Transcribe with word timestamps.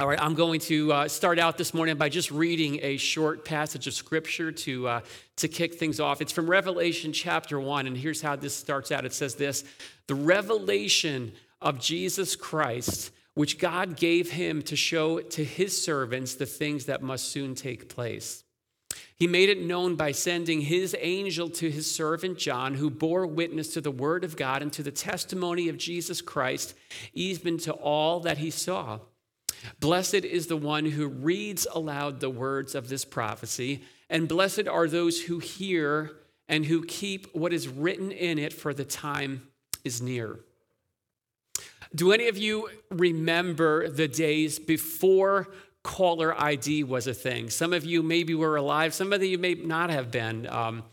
All 0.00 0.06
right, 0.06 0.22
I'm 0.22 0.34
going 0.34 0.60
to 0.60 0.92
uh, 0.92 1.08
start 1.08 1.40
out 1.40 1.58
this 1.58 1.74
morning 1.74 1.96
by 1.96 2.08
just 2.08 2.30
reading 2.30 2.78
a 2.82 2.98
short 2.98 3.44
passage 3.44 3.88
of 3.88 3.94
scripture 3.94 4.52
to, 4.52 4.86
uh, 4.86 5.00
to 5.38 5.48
kick 5.48 5.74
things 5.74 5.98
off. 5.98 6.20
It's 6.20 6.30
from 6.30 6.48
Revelation 6.48 7.12
chapter 7.12 7.58
1, 7.58 7.88
and 7.88 7.96
here's 7.96 8.22
how 8.22 8.36
this 8.36 8.54
starts 8.54 8.92
out 8.92 9.04
it 9.04 9.12
says 9.12 9.34
this 9.34 9.64
The 10.06 10.14
revelation 10.14 11.32
of 11.60 11.80
Jesus 11.80 12.36
Christ, 12.36 13.10
which 13.34 13.58
God 13.58 13.96
gave 13.96 14.30
him 14.30 14.62
to 14.62 14.76
show 14.76 15.18
to 15.18 15.44
his 15.44 15.82
servants 15.82 16.36
the 16.36 16.46
things 16.46 16.84
that 16.84 17.02
must 17.02 17.30
soon 17.30 17.56
take 17.56 17.88
place. 17.88 18.44
He 19.16 19.26
made 19.26 19.48
it 19.48 19.60
known 19.60 19.96
by 19.96 20.12
sending 20.12 20.60
his 20.60 20.94
angel 21.00 21.50
to 21.50 21.72
his 21.72 21.92
servant 21.92 22.38
John, 22.38 22.74
who 22.74 22.88
bore 22.88 23.26
witness 23.26 23.74
to 23.74 23.80
the 23.80 23.90
word 23.90 24.22
of 24.22 24.36
God 24.36 24.62
and 24.62 24.72
to 24.74 24.84
the 24.84 24.92
testimony 24.92 25.68
of 25.68 25.76
Jesus 25.76 26.22
Christ, 26.22 26.74
even 27.14 27.58
to 27.58 27.72
all 27.72 28.20
that 28.20 28.38
he 28.38 28.52
saw. 28.52 29.00
Blessed 29.80 30.14
is 30.14 30.46
the 30.46 30.56
one 30.56 30.86
who 30.86 31.06
reads 31.06 31.66
aloud 31.72 32.20
the 32.20 32.30
words 32.30 32.74
of 32.74 32.88
this 32.88 33.04
prophecy, 33.04 33.82
and 34.10 34.28
blessed 34.28 34.66
are 34.68 34.86
those 34.86 35.22
who 35.22 35.38
hear 35.38 36.12
and 36.48 36.64
who 36.64 36.84
keep 36.84 37.34
what 37.34 37.52
is 37.52 37.68
written 37.68 38.10
in 38.10 38.38
it, 38.38 38.52
for 38.52 38.72
the 38.72 38.84
time 38.84 39.48
is 39.84 40.00
near. 40.00 40.40
Do 41.94 42.12
any 42.12 42.28
of 42.28 42.36
you 42.36 42.68
remember 42.90 43.88
the 43.88 44.08
days 44.08 44.58
before 44.58 45.48
caller 45.82 46.38
ID 46.40 46.84
was 46.84 47.06
a 47.06 47.14
thing? 47.14 47.50
Some 47.50 47.72
of 47.72 47.84
you 47.84 48.02
maybe 48.02 48.34
were 48.34 48.56
alive, 48.56 48.94
some 48.94 49.12
of 49.12 49.22
you 49.22 49.38
may 49.38 49.54
not 49.54 49.90
have 49.90 50.10
been. 50.10 50.46
Um, 50.46 50.84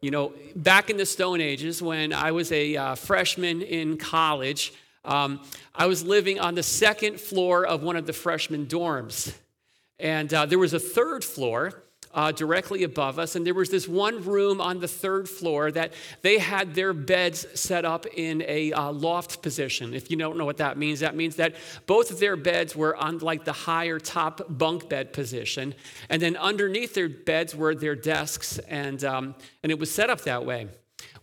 you 0.00 0.10
know, 0.10 0.32
back 0.54 0.90
in 0.90 0.98
the 0.98 1.06
Stone 1.06 1.40
Ages, 1.40 1.82
when 1.82 2.12
I 2.12 2.30
was 2.32 2.52
a 2.52 2.76
uh, 2.76 2.94
freshman 2.94 3.62
in 3.62 3.96
college, 3.96 4.72
um, 5.06 5.40
I 5.74 5.86
was 5.86 6.04
living 6.04 6.40
on 6.40 6.54
the 6.54 6.62
second 6.62 7.20
floor 7.20 7.64
of 7.64 7.82
one 7.82 7.96
of 7.96 8.06
the 8.06 8.12
freshman 8.12 8.66
dorms. 8.66 9.34
And 9.98 10.32
uh, 10.34 10.46
there 10.46 10.58
was 10.58 10.74
a 10.74 10.80
third 10.80 11.24
floor 11.24 11.84
uh, 12.16 12.32
directly 12.32 12.82
above 12.82 13.18
us. 13.18 13.36
And 13.36 13.46
there 13.46 13.54
was 13.54 13.70
this 13.70 13.86
one 13.86 14.24
room 14.24 14.60
on 14.60 14.80
the 14.80 14.88
third 14.88 15.28
floor 15.28 15.70
that 15.72 15.92
they 16.22 16.38
had 16.38 16.74
their 16.74 16.94
beds 16.94 17.46
set 17.54 17.84
up 17.84 18.06
in 18.06 18.42
a 18.48 18.72
uh, 18.72 18.90
loft 18.90 19.42
position. 19.42 19.92
If 19.92 20.10
you 20.10 20.16
don't 20.16 20.38
know 20.38 20.46
what 20.46 20.56
that 20.56 20.78
means, 20.78 21.00
that 21.00 21.14
means 21.14 21.36
that 21.36 21.54
both 21.86 22.10
of 22.10 22.18
their 22.18 22.36
beds 22.36 22.74
were 22.74 22.96
on 22.96 23.18
like 23.18 23.44
the 23.44 23.52
higher 23.52 23.98
top 23.98 24.40
bunk 24.48 24.88
bed 24.88 25.12
position. 25.12 25.74
And 26.08 26.20
then 26.20 26.36
underneath 26.36 26.94
their 26.94 27.10
beds 27.10 27.54
were 27.54 27.74
their 27.74 27.94
desks. 27.94 28.58
And, 28.60 29.04
um, 29.04 29.34
and 29.62 29.70
it 29.70 29.78
was 29.78 29.90
set 29.90 30.08
up 30.08 30.22
that 30.22 30.46
way. 30.46 30.68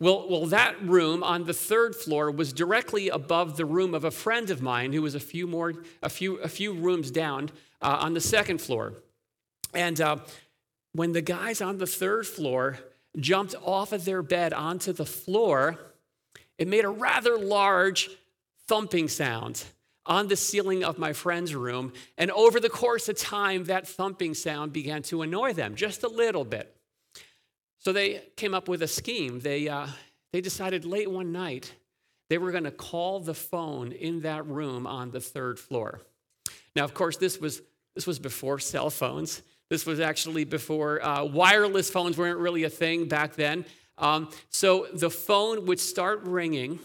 Well, 0.04 0.28
well, 0.28 0.46
that 0.48 0.84
room 0.84 1.24
on 1.24 1.46
the 1.46 1.54
third 1.54 1.96
floor 1.96 2.30
was 2.30 2.52
directly 2.52 3.08
above 3.08 3.56
the 3.56 3.64
room 3.64 3.94
of 3.94 4.04
a 4.04 4.12
friend 4.12 4.50
of 4.50 4.62
mine 4.62 4.92
who 4.92 5.02
was 5.02 5.16
a 5.16 5.20
few 5.22 5.48
more, 5.48 5.76
a 6.02 6.10
few, 6.10 6.40
a 6.40 6.50
few 6.50 6.74
rooms 6.74 7.10
down 7.10 7.52
uh, 7.82 8.00
on 8.02 8.14
the 8.14 8.20
second 8.20 8.60
floor. 8.60 8.96
And 9.74 10.02
uh, 10.02 10.18
when 10.92 11.14
the 11.14 11.22
guys 11.22 11.62
on 11.62 11.78
the 11.78 11.88
third 11.88 12.28
floor 12.28 12.80
jumped 13.16 13.56
off 13.64 13.94
of 13.94 14.04
their 14.04 14.22
bed 14.22 14.52
onto 14.52 14.92
the 14.92 15.06
floor, 15.06 15.80
it 16.58 16.68
made 16.68 16.84
a 16.84 16.90
rather 16.90 17.38
large 17.38 18.10
thumping 18.68 19.08
sound 19.08 19.64
on 20.06 20.28
the 20.28 20.36
ceiling 20.36 20.84
of 20.84 20.98
my 20.98 21.14
friend's 21.14 21.56
room. 21.56 21.94
And 22.18 22.30
over 22.32 22.60
the 22.60 22.70
course 22.70 23.08
of 23.08 23.18
time, 23.18 23.64
that 23.66 23.88
thumping 23.88 24.34
sound 24.34 24.74
began 24.74 25.02
to 25.04 25.22
annoy 25.22 25.54
them 25.54 25.76
just 25.76 26.04
a 26.04 26.10
little 26.10 26.44
bit. 26.44 26.73
So 27.84 27.92
they 27.92 28.24
came 28.38 28.54
up 28.54 28.70
with 28.70 28.82
a 28.82 28.88
scheme. 28.88 29.40
They, 29.42 29.68
uh, 29.68 29.88
they 30.32 30.42
decided 30.42 30.86
late 30.86 31.12
one 31.12 31.32
night 31.32 31.74
they 32.30 32.38
were 32.38 32.52
going 32.52 32.64
to 32.64 32.72
call 32.72 33.20
the 33.20 33.34
phone 33.34 33.92
in 33.92 34.22
that 34.22 34.46
room 34.48 34.88
on 34.88 35.12
the 35.12 35.20
third 35.20 35.60
floor. 35.60 36.02
Now, 36.76 36.84
of 36.84 36.94
course, 36.94 37.18
this 37.18 37.40
was, 37.40 37.62
this 37.94 38.08
was 38.08 38.18
before 38.18 38.58
cell 38.60 38.90
phones. 38.90 39.44
This 39.70 39.86
was 39.86 40.00
actually 40.00 40.46
before 40.46 41.04
uh, 41.06 41.26
wireless 41.26 41.90
phones 41.90 42.18
weren't 42.18 42.40
really 42.40 42.64
a 42.64 42.70
thing 42.70 43.08
back 43.08 43.36
then. 43.36 43.66
Um, 43.98 44.30
so 44.50 44.88
the 44.94 45.10
phone 45.10 45.66
would 45.68 45.80
start 45.80 46.24
ringing, 46.24 46.80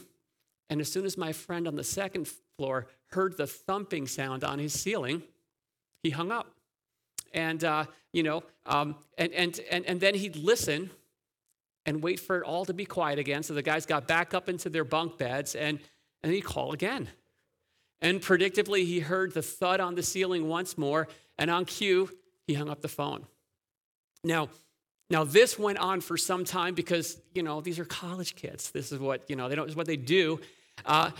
and 0.68 0.80
as 0.80 0.92
soon 0.92 1.06
as 1.06 1.16
my 1.16 1.32
friend 1.32 1.66
on 1.66 1.76
the 1.76 1.84
second 1.84 2.28
floor 2.58 2.88
heard 3.12 3.36
the 3.36 3.46
thumping 3.46 4.06
sound 4.06 4.44
on 4.44 4.58
his 4.58 4.74
ceiling, 4.74 5.22
he 6.02 6.10
hung 6.10 6.30
up 6.30 6.57
and 7.32 7.62
uh, 7.64 7.84
you 8.12 8.22
know, 8.22 8.42
um, 8.66 8.96
and, 9.16 9.32
and, 9.32 9.60
and, 9.70 9.84
and 9.84 10.00
then 10.00 10.14
he'd 10.14 10.36
listen 10.36 10.90
and 11.86 12.02
wait 12.02 12.20
for 12.20 12.38
it 12.38 12.44
all 12.44 12.64
to 12.64 12.74
be 12.74 12.84
quiet 12.84 13.18
again. 13.18 13.42
So 13.42 13.54
the 13.54 13.62
guys 13.62 13.86
got 13.86 14.06
back 14.06 14.34
up 14.34 14.48
into 14.48 14.68
their 14.68 14.84
bunk 14.84 15.18
beds 15.18 15.54
and, 15.54 15.78
and 16.22 16.32
he'd 16.32 16.42
call 16.44 16.72
again. 16.72 17.08
And 18.00 18.20
predictably, 18.20 18.84
he 18.84 19.00
heard 19.00 19.34
the 19.34 19.42
thud 19.42 19.80
on 19.80 19.94
the 19.94 20.02
ceiling 20.02 20.48
once 20.48 20.78
more, 20.78 21.08
and 21.36 21.50
on 21.50 21.64
cue, 21.64 22.10
he 22.46 22.54
hung 22.54 22.68
up 22.68 22.80
the 22.80 22.88
phone. 22.88 23.26
Now, 24.22 24.50
now 25.10 25.24
this 25.24 25.58
went 25.58 25.78
on 25.78 26.00
for 26.00 26.16
some 26.16 26.44
time 26.44 26.74
because 26.74 27.20
you 27.34 27.42
know 27.42 27.60
these 27.60 27.78
are 27.78 27.84
college 27.84 28.36
kids. 28.36 28.70
This 28.70 28.92
is 28.92 29.00
what 29.00 29.28
you 29.28 29.34
know 29.34 29.48
they 29.48 29.56
don't. 29.56 29.68
Is 29.68 29.74
what 29.74 29.86
they 29.86 29.96
do. 29.96 30.38
Uh, 30.86 31.10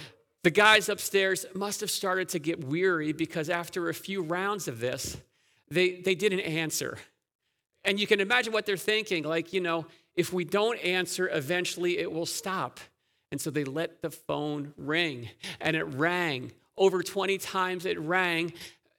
the 0.44 0.50
guys 0.50 0.88
upstairs 0.88 1.46
must 1.52 1.80
have 1.80 1.90
started 1.90 2.28
to 2.30 2.38
get 2.38 2.62
weary 2.62 3.12
because 3.12 3.50
after 3.50 3.88
a 3.88 3.94
few 3.94 4.22
rounds 4.22 4.68
of 4.68 4.78
this, 4.78 5.16
they, 5.70 6.00
they 6.00 6.14
didn't 6.14 6.40
answer. 6.40 6.98
And 7.84 7.98
you 7.98 8.06
can 8.06 8.20
imagine 8.20 8.52
what 8.52 8.66
they're 8.66 8.76
thinking 8.76 9.24
like, 9.24 9.52
you 9.52 9.60
know, 9.60 9.86
if 10.14 10.32
we 10.32 10.44
don't 10.44 10.78
answer, 10.78 11.28
eventually 11.32 11.98
it 11.98 12.10
will 12.10 12.26
stop. 12.26 12.80
And 13.30 13.40
so 13.40 13.50
they 13.50 13.64
let 13.64 14.02
the 14.02 14.10
phone 14.10 14.72
ring, 14.76 15.28
and 15.60 15.76
it 15.76 15.84
rang. 15.84 16.52
Over 16.76 17.02
20 17.02 17.38
times 17.38 17.84
it 17.86 17.98
rang. 18.00 18.52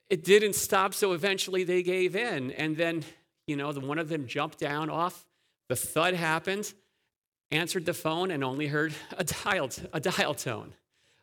It 0.10 0.24
didn't 0.24 0.54
stop, 0.54 0.94
so 0.94 1.14
eventually 1.14 1.64
they 1.64 1.84
gave 1.84 2.16
in. 2.16 2.52
And 2.52 2.78
then, 2.78 3.04
you 3.48 3.56
know, 3.56 3.72
the, 3.72 3.80
one 3.80 4.00
of 4.00 4.08
them 4.08 4.28
jumped 4.28 4.60
down 4.60 4.90
off. 4.90 5.26
The 5.68 5.76
thud 5.76 6.14
happened, 6.14 6.74
answered 7.52 7.86
the 7.86 7.94
phone, 7.94 8.32
and 8.32 8.44
only 8.44 8.68
heard 8.68 8.94
a 9.18 9.24
dial, 9.24 9.70
a 9.94 10.00
dial 10.00 10.34
tone. 10.36 10.74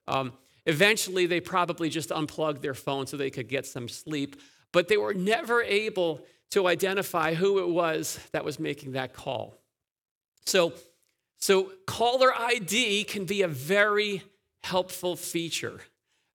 Um, 0.08 0.32
eventually, 0.66 1.26
they 1.26 1.40
probably 1.40 1.88
just 1.88 2.10
unplugged 2.10 2.62
their 2.62 2.74
phone 2.74 3.06
so 3.06 3.16
they 3.16 3.30
could 3.30 3.48
get 3.48 3.66
some 3.66 3.88
sleep 3.88 4.36
but 4.72 4.88
they 4.88 4.96
were 4.96 5.14
never 5.14 5.62
able 5.62 6.24
to 6.50 6.66
identify 6.66 7.34
who 7.34 7.58
it 7.58 7.68
was 7.68 8.20
that 8.32 8.44
was 8.44 8.58
making 8.58 8.92
that 8.92 9.12
call. 9.12 9.58
So, 10.44 10.72
so 11.38 11.72
caller 11.86 12.32
ID 12.34 13.04
can 13.04 13.24
be 13.24 13.42
a 13.42 13.48
very 13.48 14.22
helpful 14.62 15.16
feature. 15.16 15.80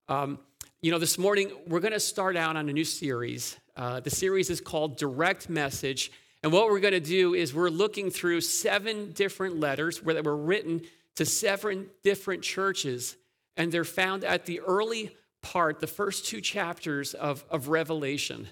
Um, 0.09 0.39
you 0.81 0.91
know, 0.91 0.99
this 0.99 1.17
morning 1.17 1.51
we're 1.67 1.79
going 1.79 1.93
to 1.93 1.99
start 1.99 2.35
out 2.35 2.57
on 2.57 2.67
a 2.67 2.73
new 2.73 2.83
series. 2.83 3.57
Uh, 3.75 3.99
the 3.99 4.09
series 4.09 4.49
is 4.49 4.59
called 4.59 4.97
Direct 4.97 5.49
Message. 5.49 6.11
And 6.43 6.51
what 6.51 6.69
we're 6.69 6.79
going 6.79 6.93
to 6.93 6.99
do 6.99 7.35
is 7.35 7.53
we're 7.53 7.69
looking 7.69 8.09
through 8.09 8.41
seven 8.41 9.11
different 9.11 9.59
letters 9.59 10.03
where 10.03 10.15
that 10.15 10.23
were 10.23 10.35
written 10.35 10.81
to 11.15 11.25
seven 11.25 11.89
different 12.03 12.41
churches, 12.41 13.15
and 13.57 13.71
they're 13.71 13.83
found 13.83 14.23
at 14.23 14.45
the 14.45 14.59
early 14.61 15.15
part, 15.41 15.79
the 15.79 15.87
first 15.87 16.25
two 16.25 16.41
chapters 16.41 17.13
of, 17.13 17.43
of 17.49 17.67
Revelation. 17.67 18.47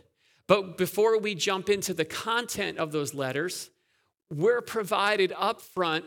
But 0.47 0.77
before 0.77 1.19
we 1.19 1.35
jump 1.35 1.69
into 1.69 1.93
the 1.93 2.05
content 2.05 2.77
of 2.77 2.91
those 2.91 3.13
letters, 3.13 3.69
we're 4.31 4.61
provided 4.61 5.33
up 5.37 5.61
front 5.61 6.05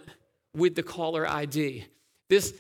with 0.54 0.74
the 0.74 0.82
caller 0.82 1.28
ID. 1.28 1.86
This 2.28 2.54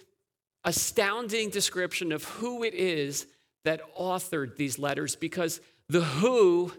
astounding 0.64 1.50
description 1.50 2.12
of 2.12 2.24
who 2.24 2.62
it 2.62 2.74
is 2.74 3.26
that 3.64 3.80
authored 3.96 4.56
these 4.56 4.78
letters 4.78 5.16
because 5.16 5.60
the 5.88 6.02
who 6.02 6.72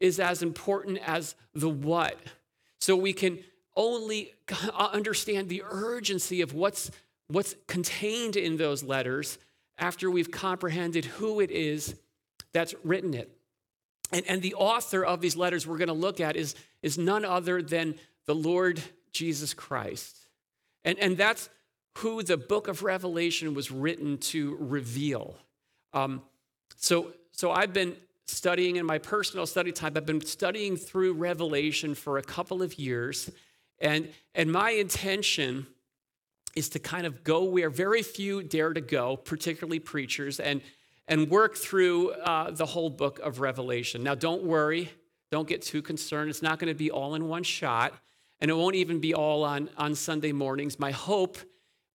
is 0.00 0.20
as 0.20 0.42
important 0.42 0.98
as 1.06 1.34
the 1.54 1.68
what. 1.68 2.18
So 2.80 2.96
we 2.96 3.12
can 3.12 3.40
only 3.74 4.32
understand 4.78 5.48
the 5.48 5.62
urgency 5.68 6.40
of 6.40 6.54
what's, 6.54 6.90
what's 7.28 7.54
contained 7.66 8.36
in 8.36 8.56
those 8.56 8.82
letters 8.82 9.38
after 9.78 10.10
we've 10.10 10.30
comprehended 10.30 11.04
who 11.04 11.40
it 11.40 11.50
is 11.50 11.94
that's 12.52 12.74
written 12.82 13.14
it. 13.14 13.30
And, 14.12 14.24
and 14.28 14.42
the 14.42 14.54
author 14.54 15.04
of 15.04 15.20
these 15.20 15.36
letters 15.36 15.66
we're 15.66 15.78
going 15.78 15.88
to 15.88 15.94
look 15.94 16.20
at 16.20 16.36
is, 16.36 16.54
is 16.82 16.96
none 16.96 17.24
other 17.24 17.60
than 17.60 17.96
the 18.26 18.34
Lord 18.34 18.80
Jesus 19.12 19.54
Christ. 19.54 20.16
And, 20.84 20.98
and 20.98 21.16
that's 21.16 21.48
who 21.98 22.22
the 22.22 22.36
book 22.36 22.68
of 22.68 22.82
Revelation 22.82 23.54
was 23.54 23.70
written 23.70 24.18
to 24.18 24.56
reveal. 24.60 25.36
Um, 25.92 26.22
so, 26.76 27.12
so 27.32 27.50
I've 27.50 27.72
been 27.72 27.96
studying 28.26 28.76
in 28.76 28.86
my 28.86 28.98
personal 28.98 29.46
study 29.46 29.72
time, 29.72 29.94
I've 29.96 30.06
been 30.06 30.24
studying 30.24 30.76
through 30.76 31.14
Revelation 31.14 31.94
for 31.94 32.18
a 32.18 32.22
couple 32.22 32.62
of 32.62 32.78
years. 32.78 33.30
And, 33.78 34.08
and 34.34 34.50
my 34.50 34.70
intention 34.70 35.66
is 36.56 36.70
to 36.70 36.78
kind 36.78 37.06
of 37.06 37.22
go 37.22 37.44
where 37.44 37.70
very 37.70 38.02
few 38.02 38.42
dare 38.42 38.72
to 38.72 38.80
go, 38.80 39.16
particularly 39.16 39.78
preachers, 39.78 40.40
and, 40.40 40.62
and 41.06 41.30
work 41.30 41.56
through 41.56 42.10
uh, 42.12 42.50
the 42.50 42.66
whole 42.66 42.90
book 42.90 43.20
of 43.20 43.40
Revelation. 43.40 44.02
Now, 44.02 44.14
don't 44.14 44.42
worry, 44.42 44.90
don't 45.30 45.46
get 45.46 45.62
too 45.62 45.82
concerned. 45.82 46.30
It's 46.30 46.42
not 46.42 46.58
going 46.58 46.72
to 46.72 46.74
be 46.74 46.90
all 46.90 47.14
in 47.14 47.28
one 47.28 47.42
shot, 47.42 47.92
and 48.40 48.50
it 48.50 48.54
won't 48.54 48.74
even 48.74 48.98
be 48.98 49.14
all 49.14 49.44
on, 49.44 49.70
on 49.76 49.94
Sunday 49.94 50.32
mornings. 50.32 50.78
My 50.78 50.90
hope 50.90 51.38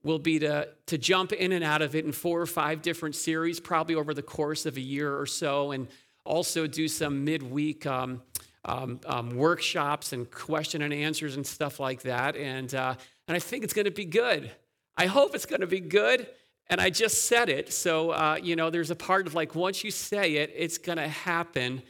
will 0.04 0.20
be 0.20 0.40
to, 0.40 0.68
to 0.88 0.98
jump 0.98 1.32
in 1.32 1.52
and 1.52 1.64
out 1.64 1.82
of 1.82 1.96
it 1.96 2.06
in 2.06 2.12
four 2.12 2.40
or 2.40 2.46
five 2.46 2.82
different 2.82 3.16
series, 3.16 3.60
probably 3.60 3.96
over 3.96 4.14
the 4.14 4.24
course 4.24 4.66
of 4.66 4.78
a 4.78 4.82
year 4.82 5.16
or 5.18 5.26
so. 5.26 5.72
And 5.72 5.88
also 6.24 6.68
do 6.68 6.88
some 6.88 7.26
midweek 7.26 7.86
um, 7.86 8.22
um, 8.66 9.00
um, 9.06 9.36
workshops 9.36 10.14
and 10.14 10.30
question 10.30 10.82
and 10.82 10.94
answers 10.94 11.36
and 11.36 11.46
stuff 11.46 11.80
like 11.80 12.02
that. 12.04 12.36
And, 12.36 12.74
uh, 12.74 12.96
and 13.28 13.36
I 13.36 13.40
think 13.40 13.64
it's 13.64 13.74
going 13.74 13.86
to 13.86 13.92
be 13.92 14.06
good. 14.06 14.52
I 14.98 15.08
hope 15.08 15.36
it's 15.36 15.46
going 15.46 15.62
to 15.62 15.68
be 15.68 15.80
good. 15.80 16.28
And 16.68 16.80
I 16.80 16.90
just 16.90 17.26
said 17.26 17.50
it. 17.50 17.74
So, 17.74 18.12
uh, 18.12 18.38
you 18.42 18.56
know, 18.56 18.70
there's 18.70 18.92
a 18.92 18.96
part 18.96 19.28
of 19.28 19.34
like, 19.34 19.56
once 19.56 19.84
you 19.84 19.92
say 19.92 20.36
it, 20.36 20.54
it's 20.56 20.78
going 20.78 20.98
to 20.98 21.08
happen. 21.08 21.82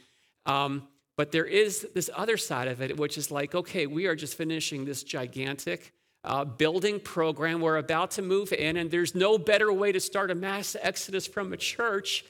Um, 0.46 0.88
but 1.16 1.30
there 1.30 1.44
is 1.44 1.86
this 1.94 2.10
other 2.16 2.36
side 2.36 2.68
of 2.68 2.80
it, 2.80 2.96
which 2.96 3.18
is 3.18 3.30
like, 3.30 3.54
okay, 3.54 3.86
we 3.86 4.06
are 4.06 4.16
just 4.16 4.34
finishing 4.34 4.84
this 4.84 5.02
gigantic 5.02 5.92
uh, 6.24 6.44
building 6.44 7.00
program. 7.00 7.60
We're 7.60 7.76
about 7.76 8.12
to 8.12 8.22
move 8.22 8.52
in, 8.52 8.76
and 8.76 8.90
there's 8.90 9.14
no 9.14 9.38
better 9.38 9.72
way 9.72 9.92
to 9.92 10.00
start 10.00 10.30
a 10.30 10.34
mass 10.34 10.74
exodus 10.80 11.26
from 11.26 11.52
a 11.52 11.56
church 11.56 12.24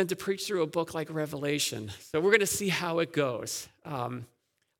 than 0.00 0.06
to 0.08 0.16
preach 0.16 0.46
through 0.46 0.62
a 0.62 0.66
book 0.66 0.94
like 0.94 1.12
Revelation. 1.12 1.90
So 2.00 2.20
we're 2.20 2.30
going 2.30 2.40
to 2.40 2.46
see 2.46 2.70
how 2.70 3.00
it 3.00 3.12
goes. 3.12 3.68
Um, 3.84 4.24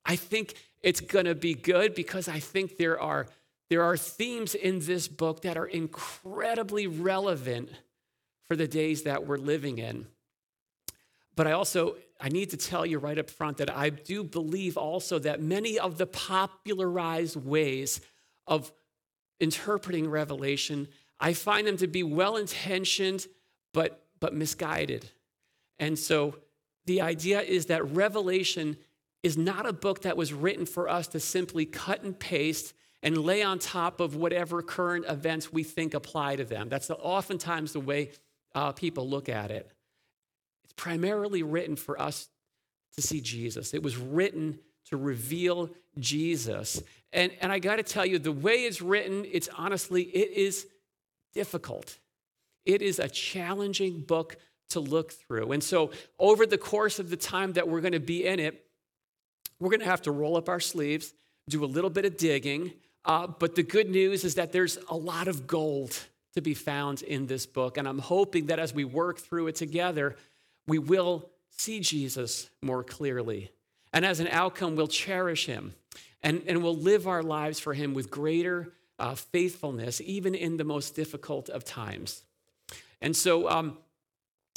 I 0.03 0.15
think 0.15 0.55
it's 0.81 0.99
going 0.99 1.25
to 1.25 1.35
be 1.35 1.53
good 1.53 1.93
because 1.93 2.27
I 2.27 2.39
think 2.39 2.77
there 2.77 2.99
are, 2.99 3.27
there 3.69 3.83
are 3.83 3.95
themes 3.95 4.55
in 4.55 4.79
this 4.79 5.07
book 5.07 5.43
that 5.43 5.57
are 5.57 5.67
incredibly 5.67 6.87
relevant 6.87 7.69
for 8.47 8.55
the 8.55 8.67
days 8.67 9.03
that 9.03 9.27
we're 9.27 9.37
living 9.37 9.77
in. 9.77 10.07
But 11.35 11.45
I 11.45 11.51
also 11.51 11.97
I 12.19 12.29
need 12.29 12.49
to 12.49 12.57
tell 12.57 12.85
you 12.85 12.97
right 12.97 13.17
up 13.17 13.29
front 13.29 13.57
that 13.57 13.69
I 13.69 13.89
do 13.89 14.23
believe 14.23 14.75
also 14.75 15.19
that 15.19 15.41
many 15.41 15.77
of 15.77 15.99
the 15.99 16.07
popularized 16.07 17.35
ways 17.35 18.01
of 18.47 18.71
interpreting 19.39 20.09
Revelation, 20.09 20.87
I 21.19 21.33
find 21.33 21.65
them 21.65 21.77
to 21.77 21.87
be 21.87 22.03
well 22.03 22.37
intentioned 22.37 23.27
but, 23.73 24.03
but 24.21 24.33
misguided. 24.33 25.09
And 25.77 25.99
so 25.99 26.37
the 26.85 27.01
idea 27.01 27.41
is 27.41 27.65
that 27.65 27.83
Revelation 27.91 28.77
is 29.23 29.37
not 29.37 29.65
a 29.65 29.73
book 29.73 30.03
that 30.03 30.15
was 30.15 30.31
written 30.31 30.65
for 30.65 30.87
us 30.87 31.07
to 31.07 31.19
simply 31.19 31.65
cut 31.65 32.03
and 32.03 32.17
paste 32.17 32.73
and 33.03 33.17
lay 33.17 33.43
on 33.43 33.59
top 33.59 33.99
of 33.99 34.15
whatever 34.15 34.61
current 34.61 35.05
events 35.07 35.51
we 35.51 35.63
think 35.63 35.93
apply 35.93 36.37
to 36.37 36.45
them. 36.45 36.69
That's 36.69 36.89
oftentimes 36.89 37.73
the 37.73 37.79
way 37.79 38.11
uh, 38.55 38.71
people 38.71 39.09
look 39.09 39.27
at 39.27 39.51
it. 39.51 39.71
It's 40.63 40.73
primarily 40.73 41.43
written 41.43 41.75
for 41.75 41.99
us 41.99 42.29
to 42.95 43.01
see 43.01 43.21
Jesus. 43.21 43.73
It 43.73 43.81
was 43.81 43.97
written 43.97 44.59
to 44.85 44.97
reveal 44.97 45.69
Jesus. 45.99 46.81
And, 47.13 47.31
and 47.41 47.51
I 47.51 47.59
got 47.59 47.77
to 47.77 47.83
tell 47.83 48.05
you, 48.05 48.19
the 48.19 48.31
way 48.31 48.65
it's 48.65 48.81
written, 48.81 49.25
it's 49.31 49.49
honestly, 49.57 50.03
it 50.03 50.31
is 50.31 50.67
difficult. 51.33 51.97
It 52.65 52.81
is 52.81 52.99
a 52.99 53.09
challenging 53.09 54.01
book 54.01 54.37
to 54.69 54.79
look 54.79 55.11
through. 55.11 55.51
And 55.51 55.63
so, 55.63 55.91
over 56.19 56.45
the 56.45 56.57
course 56.57 56.99
of 56.99 57.09
the 57.09 57.17
time 57.17 57.53
that 57.53 57.67
we're 57.67 57.81
going 57.81 57.93
to 57.93 57.99
be 57.99 58.25
in 58.25 58.39
it, 58.39 58.65
we're 59.59 59.69
going 59.69 59.81
to 59.81 59.85
have 59.85 60.03
to 60.03 60.11
roll 60.11 60.37
up 60.37 60.49
our 60.49 60.59
sleeves, 60.59 61.13
do 61.49 61.63
a 61.63 61.67
little 61.67 61.89
bit 61.89 62.05
of 62.05 62.17
digging. 62.17 62.73
Uh, 63.03 63.27
but 63.27 63.55
the 63.55 63.63
good 63.63 63.89
news 63.89 64.23
is 64.23 64.35
that 64.35 64.51
there's 64.51 64.77
a 64.89 64.95
lot 64.95 65.27
of 65.27 65.47
gold 65.47 65.97
to 66.33 66.41
be 66.41 66.53
found 66.53 67.01
in 67.01 67.27
this 67.27 67.45
book. 67.45 67.77
And 67.77 67.87
I'm 67.87 67.99
hoping 67.99 68.47
that 68.47 68.59
as 68.59 68.73
we 68.73 68.85
work 68.85 69.19
through 69.19 69.47
it 69.47 69.55
together, 69.55 70.15
we 70.67 70.79
will 70.79 71.29
see 71.49 71.79
Jesus 71.79 72.49
more 72.61 72.83
clearly. 72.83 73.51
And 73.93 74.05
as 74.05 74.19
an 74.19 74.27
outcome, 74.27 74.75
we'll 74.75 74.87
cherish 74.87 75.45
him 75.45 75.73
and, 76.23 76.43
and 76.47 76.63
we'll 76.63 76.75
live 76.75 77.07
our 77.07 77.23
lives 77.23 77.59
for 77.59 77.73
him 77.73 77.93
with 77.93 78.09
greater 78.09 78.73
uh, 78.99 79.15
faithfulness, 79.15 79.99
even 80.01 80.35
in 80.35 80.57
the 80.57 80.63
most 80.63 80.95
difficult 80.95 81.49
of 81.49 81.65
times. 81.65 82.23
And 83.01 83.15
so 83.15 83.49
um, 83.49 83.77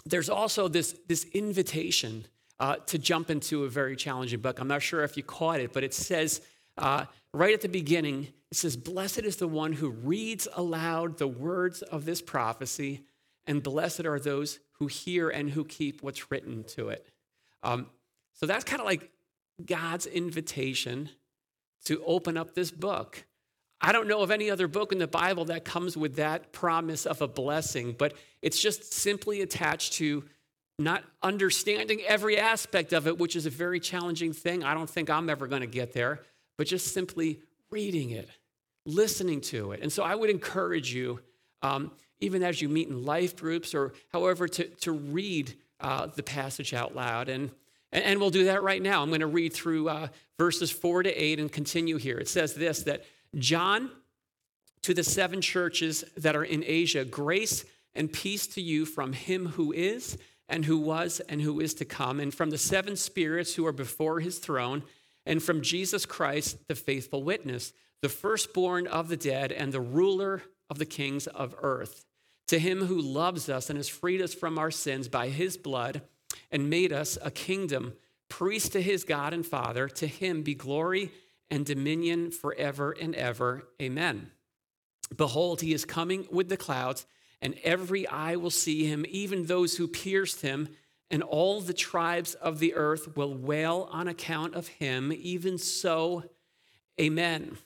there's 0.05 0.29
also 0.29 0.69
this, 0.69 0.95
this 1.09 1.25
invitation 1.33 2.27
uh, 2.61 2.77
to 2.87 2.99
jump 2.99 3.31
into 3.31 3.65
a 3.65 3.69
very 3.69 3.97
challenging 3.97 4.41
book. 4.41 4.61
I'm 4.61 4.69
not 4.69 4.83
sure 4.83 5.03
if 5.03 5.17
you 5.17 5.23
caught 5.23 5.61
it, 5.61 5.73
but 5.73 5.83
it 5.83 5.95
says 5.95 6.41
uh, 6.77 7.07
right 7.33 7.55
at 7.55 7.61
the 7.61 7.69
beginning, 7.69 8.29
it 8.51 8.57
says, 8.57 8.77
Blessed 8.77 9.21
is 9.21 9.37
the 9.37 9.49
one 9.49 9.73
who 9.73 9.91
reads 9.91 10.47
aloud 10.55 11.19
the 11.19 11.27
words 11.27 11.83
of 11.83 12.05
this 12.05 12.21
prophecy, 12.21 13.05
and 13.47 13.63
blessed 13.63 14.05
are 14.05 14.19
those 14.19 14.61
who 14.79 14.87
hear 14.87 15.29
and 15.29 15.51
who 15.51 15.65
keep 15.65 16.03
what's 16.03 16.31
written 16.31 16.65
to 16.65 16.89
it. 16.89 17.07
Um, 17.63 17.87
so 18.35 18.47
that's 18.47 18.65
kind 18.65 18.81
of 18.81 18.87
like 18.87 19.11
God's 19.65 20.07
invitation 20.07 21.11
to 21.85 22.03
open 22.05 22.37
up 22.37 22.55
this 22.55 22.71
book. 22.71 23.25
I 23.81 23.93
don't 23.93 24.09
know 24.09 24.23
of 24.23 24.31
any 24.31 24.51
other 24.51 24.69
book 24.69 24.93
in 24.93 24.99
the 24.99 25.07
Bible 25.07 25.47
that 25.47 25.65
comes 25.65 25.97
with 25.97 26.17
that 26.17 26.53
promise 26.53 27.07
of 27.07 27.21
a 27.21 27.29
blessing, 27.29 27.95
but 27.99 28.15
it's 28.41 28.61
just 28.61 28.95
simply 28.95 29.43
attached 29.43 29.95
to 29.95 30.25
not 30.79 31.05
understanding 31.23 32.01
every 32.07 32.39
aspect 32.39 32.93
of 32.93 33.07
it, 33.07 33.19
which 33.19 33.37
is 33.37 33.47
a 33.47 33.51
very 33.51 33.79
challenging 33.79 34.33
thing. 34.33 34.65
I 34.65 34.75
don't 34.75 34.91
think 34.91 35.11
I'm 35.11 35.29
ever 35.29 35.47
going 35.47 35.61
to 35.61 35.67
get 35.67 35.93
there, 35.93 36.23
but 36.57 36.67
just 36.67 36.93
simply 36.93 37.41
reading 37.71 38.11
it, 38.11 38.29
listening 38.87 39.41
to 39.43 39.73
it. 39.73 39.81
And 39.83 39.93
so 39.93 40.03
I 40.03 40.15
would 40.15 40.31
encourage 40.31 40.93
you 40.93 41.21
um, 41.63 41.93
even 42.21 42.43
as 42.43 42.63
you 42.63 42.69
meet 42.69 42.89
in 42.89 43.05
life 43.05 43.37
groups 43.37 43.75
or 43.75 43.93
however, 44.13 44.49
to, 44.49 44.65
to 44.65 44.93
read 44.93 45.55
uh, 45.81 46.07
the 46.07 46.23
passage 46.23 46.73
out 46.73 46.95
loud. 46.95 47.29
And, 47.29 47.51
and 47.93 48.21
we'll 48.21 48.31
do 48.31 48.45
that 48.45 48.63
right 48.63 48.81
now. 48.81 49.03
I'm 49.03 49.09
going 49.09 49.21
to 49.21 49.27
read 49.27 49.53
through 49.53 49.89
uh, 49.89 50.09
verses 50.39 50.71
four 50.71 51.03
to 51.03 51.11
eight 51.11 51.39
and 51.39 51.51
continue 51.51 51.97
here. 51.97 52.19
It 52.19 52.29
says 52.29 52.55
this 52.55 52.83
that 52.85 53.05
John, 53.39 53.91
to 54.83 54.95
the 54.95 55.05
seven 55.05 55.41
churches 55.41 56.05
that 56.17 56.37
are 56.37 56.45
in 56.45 56.65
Asia, 56.67 57.05
grace 57.05 57.65
and 57.95 58.13
peace 58.13 58.47
to 58.49 58.61
you 58.61 58.85
from 58.85 59.13
him 59.13 59.47
who 59.47 59.73
is, 59.73 60.19
and 60.49 60.65
who 60.65 60.79
was, 60.79 61.21
and 61.21 61.41
who 61.41 61.61
is 61.61 61.75
to 61.75 61.85
come, 61.85 62.21
and 62.21 62.35
from 62.35 62.51
the 62.51 62.59
seven 62.59 62.97
spirits 62.97 63.55
who 63.55 63.67
are 63.67 63.73
before 63.73 64.21
his 64.21 64.39
throne, 64.39 64.83
and 65.25 65.43
from 65.43 65.63
Jesus 65.63 66.05
Christ, 66.05 66.59
the 66.69 66.75
faithful 66.75 67.23
witness, 67.23 67.73
the 68.03 68.09
firstborn 68.09 68.87
of 68.87 69.09
the 69.09 69.17
dead, 69.17 69.53
and 69.53 69.73
the 69.73 69.81
ruler 69.81 70.43
of 70.69 70.79
the 70.79 70.87
kings 70.87 71.27
of 71.27 71.55
earth. 71.63 72.05
To 72.49 72.59
him 72.59 72.85
who 72.85 73.01
loves 73.01 73.49
us 73.49 73.71
and 73.71 73.79
has 73.79 73.89
freed 73.89 74.21
us 74.21 74.35
from 74.35 74.59
our 74.59 74.71
sins 74.71 75.09
by 75.09 75.29
his 75.29 75.57
blood 75.57 76.03
and 76.51 76.69
made 76.69 76.93
us 76.93 77.17
a 77.23 77.31
kingdom, 77.31 77.95
priest 78.29 78.73
to 78.73 78.83
his 78.83 79.05
God 79.05 79.33
and 79.33 79.47
Father, 79.47 79.89
to 79.89 80.07
him 80.07 80.43
be 80.43 80.55
glory 80.55 81.11
and 81.51 81.67
dominion 81.67 82.31
forever 82.31 82.93
and 82.93 83.15
ever. 83.15 83.65
Amen. 83.81 84.31
Behold, 85.15 85.61
he 85.61 85.73
is 85.73 85.85
coming 85.85 86.27
with 86.31 86.49
the 86.49 86.57
clouds, 86.57 87.07
and 87.41 87.55
every 87.63 88.07
eye 88.09 88.37
will 88.37 88.51
see 88.51 88.87
him, 88.87 89.05
even 89.09 89.47
those 89.47 89.77
who 89.77 89.87
pierced 89.87 90.41
him, 90.41 90.69
and 91.11 91.23
all 91.23 91.61
the 91.61 91.75
tribes 91.75 92.35
of 92.35 92.59
the 92.59 92.75
earth 92.75 93.17
will 93.17 93.35
wail 93.35 93.89
on 93.93 94.09
account 94.09 94.55
of 94.55 94.69
him. 94.69 95.13
Even 95.13 95.59
so, 95.59 96.25
amen. 97.01 97.57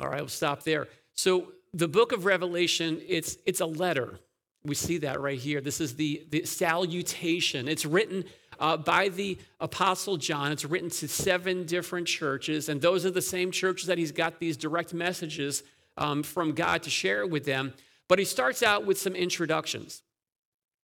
All 0.00 0.08
right, 0.08 0.20
we'll 0.20 0.28
stop 0.28 0.62
there. 0.62 0.88
So 1.14 1.52
the 1.74 1.88
book 1.88 2.12
of 2.12 2.24
Revelation, 2.24 3.00
it's, 3.06 3.36
it's 3.44 3.60
a 3.60 3.66
letter. 3.66 4.18
We 4.64 4.74
see 4.74 4.98
that 4.98 5.20
right 5.20 5.38
here. 5.38 5.60
This 5.60 5.80
is 5.80 5.94
the, 5.94 6.26
the 6.30 6.44
salutation. 6.44 7.68
It's 7.68 7.84
written 7.84 8.24
uh, 8.58 8.76
by 8.76 9.08
the 9.08 9.38
Apostle 9.60 10.16
John. 10.16 10.52
It's 10.52 10.64
written 10.64 10.90
to 10.90 11.08
seven 11.08 11.64
different 11.64 12.06
churches, 12.06 12.68
and 12.68 12.80
those 12.80 13.04
are 13.06 13.10
the 13.10 13.22
same 13.22 13.50
churches 13.50 13.86
that 13.86 13.98
he's 13.98 14.12
got 14.12 14.40
these 14.40 14.56
direct 14.56 14.94
messages 14.94 15.62
um, 15.96 16.22
from 16.22 16.52
God 16.52 16.82
to 16.84 16.90
share 16.90 17.26
with 17.26 17.44
them. 17.44 17.74
But 18.08 18.18
he 18.18 18.24
starts 18.24 18.62
out 18.62 18.86
with 18.86 18.98
some 18.98 19.14
introductions. 19.14 20.02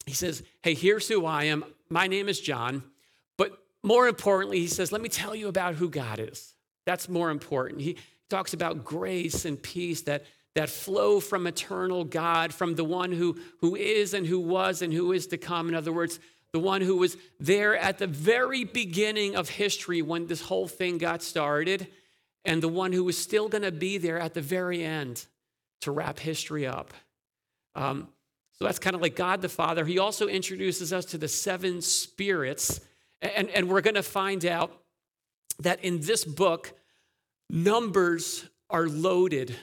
He 0.07 0.15
says, 0.15 0.43
Hey, 0.63 0.75
here's 0.75 1.09
who 1.09 1.25
I 1.25 1.45
am. 1.45 1.65
My 1.89 2.07
name 2.07 2.29
is 2.29 2.41
John. 2.41 2.83
But 3.39 3.59
more 3.83 4.09
importantly, 4.09 4.61
he 4.61 4.67
says, 4.67 4.93
Let 4.93 5.01
me 5.01 5.09
tell 5.09 5.35
you 5.35 5.49
about 5.49 5.75
who 5.75 5.89
God 5.89 6.19
is. 6.19 6.55
That's 6.85 7.09
more 7.09 7.31
important. 7.31 7.81
He, 7.81 7.97
talks 8.31 8.53
about 8.53 8.85
grace 8.85 9.45
and 9.45 9.63
peace 9.63 10.03
that, 10.03 10.25
that 10.55 10.69
flow 10.69 11.21
from 11.21 11.47
eternal 11.47 12.05
God, 12.05 12.53
from 12.53 12.75
the 12.75 12.85
one 12.85 13.13
who, 13.13 13.39
who 13.61 13.77
is 13.77 14.15
and 14.15 14.27
who 14.27 14.41
was 14.41 14.83
and 14.83 14.93
who 14.93 15.13
is 15.13 15.27
to 15.29 15.37
come. 15.37 15.69
In 15.69 15.75
other 15.75 15.93
words, 15.93 16.19
the 16.55 16.61
one 16.61 16.81
who 16.81 16.97
was 16.97 17.17
there 17.41 17.77
at 17.77 17.99
the 17.99 18.07
very 18.07 18.63
beginning 18.63 19.35
of 19.35 19.49
history 19.49 20.03
when 20.03 20.29
this 20.29 20.41
whole 20.41 20.69
thing 20.69 20.99
got 20.99 21.21
started, 21.21 21.89
and 22.45 22.63
the 22.63 22.69
one 22.69 22.93
who 22.93 23.03
was 23.03 23.19
still 23.19 23.49
going 23.49 23.65
to 23.65 23.73
be 23.73 23.99
there 23.99 24.21
at 24.21 24.35
the 24.35 24.41
very 24.41 24.85
end 24.85 25.27
to 25.81 25.91
wrap 25.91 26.17
history 26.21 26.65
up. 26.65 26.95
Um, 27.75 28.07
so 28.53 28.65
that's 28.65 28.79
kind 28.79 28.95
of 28.95 29.03
like 29.03 29.17
God 29.17 29.43
the 29.43 29.49
Father. 29.49 29.85
He 29.85 29.99
also 29.99 30.29
introduces 30.29 30.93
us 30.93 31.05
to 31.07 31.19
the 31.19 31.27
seven 31.27 31.83
spirits, 31.83 32.81
and, 33.21 33.49
and 33.51 33.69
we're 33.69 33.81
going 33.81 33.97
to 33.97 34.05
find 34.05 34.47
out 34.47 34.71
that 35.59 35.83
in 35.83 36.03
this 36.03 36.25
book, 36.25 36.73
numbers 37.51 38.49
are 38.71 38.87
loaded 38.87 39.57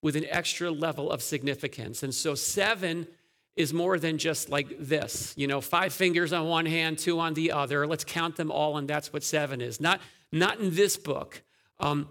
with 0.00 0.14
an 0.14 0.26
extra 0.30 0.70
level 0.70 1.10
of 1.10 1.22
significance. 1.22 2.04
And 2.04 2.14
so 2.14 2.36
seven 2.36 3.08
is 3.56 3.74
more 3.74 3.98
than 3.98 4.18
just 4.18 4.48
like 4.48 4.76
this, 4.78 5.34
you 5.36 5.46
know, 5.46 5.60
five 5.60 5.92
fingers 5.92 6.32
on 6.32 6.46
one 6.46 6.66
hand, 6.66 6.98
two 6.98 7.18
on 7.18 7.34
the 7.34 7.52
other. 7.52 7.86
Let's 7.86 8.04
count 8.04 8.36
them 8.36 8.50
all, 8.50 8.76
and 8.76 8.88
that's 8.88 9.12
what 9.12 9.22
seven 9.22 9.60
is. 9.60 9.80
Not, 9.80 10.00
not 10.32 10.60
in 10.60 10.74
this 10.74 10.96
book. 10.96 11.42
Um, 11.78 12.08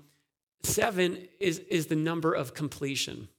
seven 0.64 1.28
is, 1.40 1.60
is 1.60 1.88
the 1.88 1.96
number 1.96 2.34
of 2.34 2.54
completion. 2.54 3.30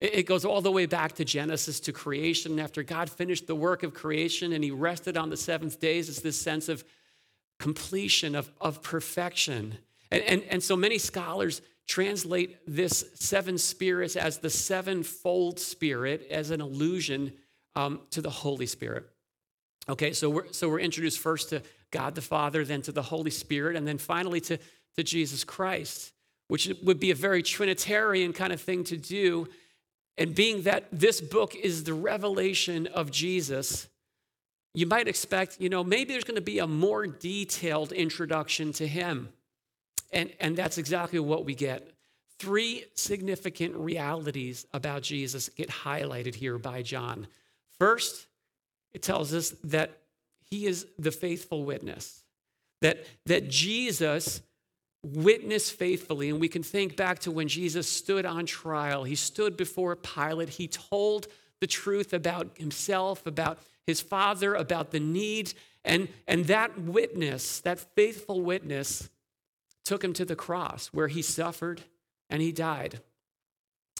It 0.00 0.26
goes 0.26 0.44
all 0.44 0.60
the 0.60 0.72
way 0.72 0.86
back 0.86 1.12
to 1.14 1.24
Genesis 1.24 1.78
to 1.80 1.92
creation. 1.92 2.58
After 2.58 2.82
God 2.82 3.08
finished 3.08 3.46
the 3.46 3.54
work 3.54 3.84
of 3.84 3.94
creation 3.94 4.52
and 4.52 4.64
he 4.64 4.72
rested 4.72 5.16
on 5.16 5.30
the 5.30 5.36
seventh 5.36 5.78
days, 5.78 6.08
it's 6.08 6.20
this 6.20 6.40
sense 6.40 6.68
of 6.68 6.82
completion, 7.60 8.34
of, 8.34 8.50
of 8.60 8.82
perfection. 8.82 9.78
And, 10.10 10.22
and, 10.24 10.42
and 10.50 10.62
so 10.62 10.76
many 10.76 10.98
scholars 10.98 11.62
translate 11.86 12.58
this 12.66 13.04
seven 13.14 13.58
spirits 13.58 14.16
as 14.16 14.38
the 14.38 14.50
sevenfold 14.50 15.60
spirit 15.60 16.26
as 16.30 16.50
an 16.50 16.60
allusion 16.60 17.32
um, 17.74 18.00
to 18.10 18.20
the 18.20 18.30
Holy 18.30 18.66
Spirit. 18.66 19.08
Okay, 19.88 20.12
so 20.12 20.30
we're, 20.30 20.52
so 20.52 20.68
we're 20.68 20.80
introduced 20.80 21.18
first 21.18 21.50
to 21.50 21.62
God 21.90 22.14
the 22.14 22.22
Father, 22.22 22.64
then 22.64 22.82
to 22.82 22.92
the 22.92 23.02
Holy 23.02 23.30
Spirit, 23.30 23.76
and 23.76 23.86
then 23.86 23.98
finally 23.98 24.40
to, 24.42 24.58
to 24.96 25.02
Jesus 25.02 25.44
Christ, 25.44 26.12
which 26.48 26.72
would 26.82 27.00
be 27.00 27.10
a 27.10 27.14
very 27.14 27.42
Trinitarian 27.42 28.32
kind 28.32 28.52
of 28.52 28.60
thing 28.60 28.84
to 28.84 28.96
do. 28.96 29.48
And 30.18 30.34
being 30.34 30.62
that 30.62 30.86
this 30.92 31.20
book 31.20 31.54
is 31.54 31.84
the 31.84 31.94
revelation 31.94 32.86
of 32.86 33.10
Jesus, 33.10 33.88
you 34.74 34.86
might 34.86 35.08
expect, 35.08 35.60
you 35.60 35.68
know, 35.68 35.82
maybe 35.82 36.12
there's 36.12 36.24
going 36.24 36.36
to 36.36 36.40
be 36.40 36.58
a 36.58 36.66
more 36.66 37.06
detailed 37.06 37.92
introduction 37.92 38.72
to 38.74 38.86
him. 38.86 39.30
And, 40.12 40.30
and 40.40 40.56
that's 40.56 40.78
exactly 40.78 41.18
what 41.18 41.44
we 41.44 41.54
get. 41.54 41.90
Three 42.38 42.84
significant 42.94 43.74
realities 43.76 44.66
about 44.72 45.02
Jesus 45.02 45.48
get 45.50 45.68
highlighted 45.68 46.34
here 46.34 46.58
by 46.58 46.82
John. 46.82 47.26
First, 47.82 48.28
it 48.92 49.02
tells 49.02 49.34
us 49.34 49.56
that 49.64 49.98
he 50.48 50.66
is 50.66 50.86
the 51.00 51.10
faithful 51.10 51.64
witness, 51.64 52.22
that, 52.80 53.04
that 53.26 53.48
Jesus 53.48 54.40
witnessed 55.02 55.72
faithfully. 55.72 56.30
And 56.30 56.40
we 56.40 56.46
can 56.46 56.62
think 56.62 56.94
back 56.94 57.18
to 57.20 57.32
when 57.32 57.48
Jesus 57.48 57.88
stood 57.88 58.24
on 58.24 58.46
trial. 58.46 59.02
He 59.02 59.16
stood 59.16 59.56
before 59.56 59.96
Pilate. 59.96 60.50
He 60.50 60.68
told 60.68 61.26
the 61.58 61.66
truth 61.66 62.12
about 62.12 62.56
himself, 62.56 63.26
about 63.26 63.58
his 63.84 64.00
father, 64.00 64.54
about 64.54 64.92
the 64.92 65.00
need. 65.00 65.52
And, 65.84 66.06
and 66.28 66.44
that 66.44 66.78
witness, 66.78 67.58
that 67.62 67.80
faithful 67.96 68.42
witness, 68.42 69.10
took 69.84 70.04
him 70.04 70.12
to 70.12 70.24
the 70.24 70.36
cross 70.36 70.86
where 70.92 71.08
he 71.08 71.20
suffered 71.20 71.82
and 72.30 72.40
he 72.40 72.52
died. 72.52 73.00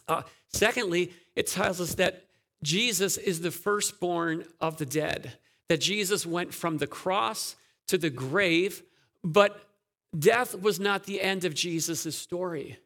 Uh, 0.06 0.22
secondly, 0.52 1.12
it 1.34 1.48
tells 1.48 1.80
us 1.80 1.96
that 1.96 2.26
Jesus 2.62 3.16
is 3.16 3.40
the 3.40 3.50
firstborn 3.50 4.44
of 4.60 4.76
the 4.78 4.86
dead, 4.86 5.38
that 5.68 5.80
Jesus 5.80 6.24
went 6.26 6.54
from 6.54 6.78
the 6.78 6.86
cross 6.86 7.56
to 7.88 7.98
the 7.98 8.10
grave, 8.10 8.82
but 9.24 9.68
death 10.16 10.60
was 10.60 10.78
not 10.78 11.04
the 11.04 11.20
end 11.20 11.44
of 11.44 11.54
Jesus' 11.54 12.16
story. 12.16 12.78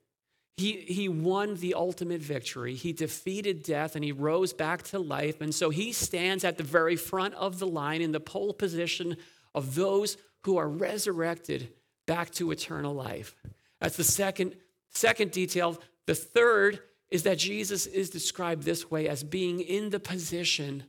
He, 0.57 0.73
he 0.73 1.09
won 1.09 1.57
the 1.57 1.75
ultimate 1.75 2.23
victory. 2.23 2.75
He 2.75 2.95
defeated 2.95 3.63
death 3.63 3.95
and 3.95 4.03
he 4.03 4.13
rose 4.13 4.55
back 4.55 4.83
to 4.85 4.99
life. 4.99 5.43
And 5.43 5.55
so 5.55 5.69
he 5.69 5.93
stands 5.93 6.45
at 6.45 6.57
the 6.57 6.65
very 6.65 6.97
front 6.97 7.35
of 7.35 7.59
the 7.59 7.67
line 7.67 8.01
in 8.01 8.13
the 8.13 8.21
pole 8.21 8.55
position 8.55 9.19
of 9.55 9.75
those 9.75 10.17
who 10.45 10.57
are 10.57 10.69
resurrected 10.69 11.69
back 12.07 12.31
to 12.31 12.53
eternal 12.53 12.95
life. 12.95 13.35
That's 13.81 13.99
the 13.99 14.05
second, 14.05 14.57
second 14.91 15.31
detail. 15.31 15.79
The 16.07 16.15
third 16.15 16.81
is 17.11 17.23
that 17.23 17.39
Jesus 17.39 17.87
is 17.87 18.11
described 18.11 18.65
this 18.65 18.91
way 18.91 19.09
as 19.09 19.23
being 19.23 19.61
in 19.61 19.91
the 19.91 20.01
position 20.01 20.85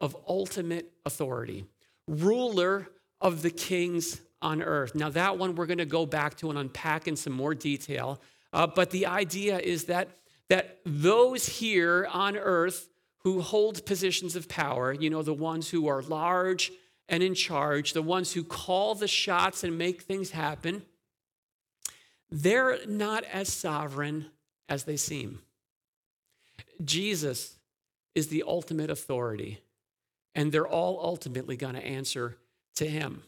of 0.00 0.16
ultimate 0.26 0.92
authority, 1.04 1.64
ruler 2.06 2.88
of 3.20 3.42
the 3.42 3.50
kings 3.50 4.20
on 4.42 4.62
earth. 4.62 4.94
Now, 4.94 5.10
that 5.10 5.38
one 5.38 5.54
we're 5.54 5.66
going 5.66 5.78
to 5.78 5.84
go 5.84 6.06
back 6.06 6.36
to 6.38 6.50
and 6.50 6.58
unpack 6.58 7.06
in 7.06 7.16
some 7.16 7.32
more 7.32 7.54
detail. 7.54 8.20
Uh, 8.52 8.66
but 8.66 8.90
the 8.90 9.06
idea 9.06 9.58
is 9.58 9.84
that, 9.84 10.08
that 10.48 10.78
those 10.84 11.46
here 11.46 12.08
on 12.10 12.36
earth 12.36 12.88
who 13.18 13.42
hold 13.42 13.84
positions 13.84 14.34
of 14.34 14.48
power, 14.48 14.92
you 14.92 15.10
know, 15.10 15.22
the 15.22 15.34
ones 15.34 15.68
who 15.68 15.86
are 15.86 16.02
large 16.02 16.72
and 17.08 17.22
in 17.22 17.34
charge, 17.34 17.92
the 17.92 18.02
ones 18.02 18.32
who 18.32 18.42
call 18.42 18.94
the 18.94 19.08
shots 19.08 19.62
and 19.62 19.76
make 19.76 20.02
things 20.02 20.30
happen, 20.30 20.82
they're 22.30 22.78
not 22.86 23.24
as 23.24 23.52
sovereign 23.52 24.26
as 24.68 24.84
they 24.84 24.96
seem. 24.96 25.40
Jesus 26.84 27.56
is 28.14 28.28
the 28.28 28.44
ultimate 28.46 28.90
authority, 28.90 29.60
and 30.34 30.50
they're 30.50 30.66
all 30.68 31.00
ultimately 31.02 31.56
going 31.56 31.74
to 31.74 31.84
answer 31.84 32.36
to 32.76 32.86
him. 32.86 33.22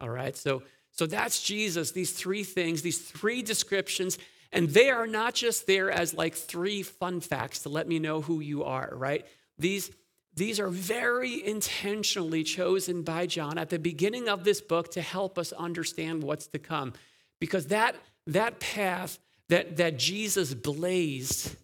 All 0.00 0.10
right, 0.10 0.36
so, 0.36 0.62
so 0.92 1.06
that's 1.06 1.42
Jesus, 1.42 1.92
these 1.92 2.12
three 2.12 2.44
things, 2.44 2.82
these 2.82 2.98
three 2.98 3.42
descriptions, 3.42 4.18
and 4.52 4.68
they 4.68 4.90
are 4.90 5.06
not 5.06 5.34
just 5.34 5.66
there 5.66 5.90
as 5.90 6.14
like 6.14 6.34
three 6.34 6.82
fun 6.82 7.20
facts 7.20 7.62
to 7.62 7.68
let 7.68 7.88
me 7.88 7.98
know 7.98 8.20
who 8.20 8.40
you 8.40 8.64
are, 8.64 8.90
right? 8.92 9.26
These, 9.58 9.90
these 10.34 10.60
are 10.60 10.68
very 10.68 11.44
intentionally 11.46 12.44
chosen 12.44 13.02
by 13.02 13.26
John 13.26 13.58
at 13.58 13.70
the 13.70 13.78
beginning 13.78 14.28
of 14.28 14.44
this 14.44 14.60
book 14.60 14.92
to 14.92 15.02
help 15.02 15.38
us 15.38 15.52
understand 15.52 16.22
what's 16.22 16.46
to 16.48 16.58
come. 16.58 16.92
Because 17.40 17.66
that, 17.68 17.96
that 18.26 18.60
path 18.60 19.18
that, 19.48 19.76
that 19.76 19.98
Jesus 19.98 20.54
blazed 20.54 21.54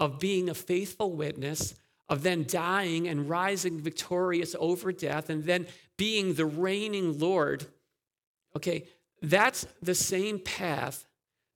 of 0.00 0.18
being 0.18 0.48
a 0.48 0.54
faithful 0.54 1.12
witness, 1.12 1.74
of 2.08 2.22
then 2.22 2.44
dying 2.48 3.06
and 3.06 3.28
rising 3.28 3.78
victorious 3.78 4.56
over 4.58 4.90
death, 4.90 5.30
and 5.30 5.44
then 5.44 5.66
being 5.96 6.34
the 6.34 6.46
reigning 6.46 7.18
Lord, 7.18 7.66
okay, 8.56 8.86
that's 9.22 9.66
the 9.82 9.94
same 9.94 10.38
path 10.38 11.06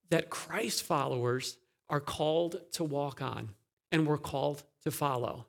that 0.09 0.29
Christ 0.29 0.83
followers 0.83 1.57
are 1.89 1.99
called 1.99 2.61
to 2.73 2.83
walk 2.83 3.21
on 3.21 3.49
and 3.91 4.05
we're 4.05 4.17
called 4.17 4.63
to 4.83 4.91
follow. 4.91 5.45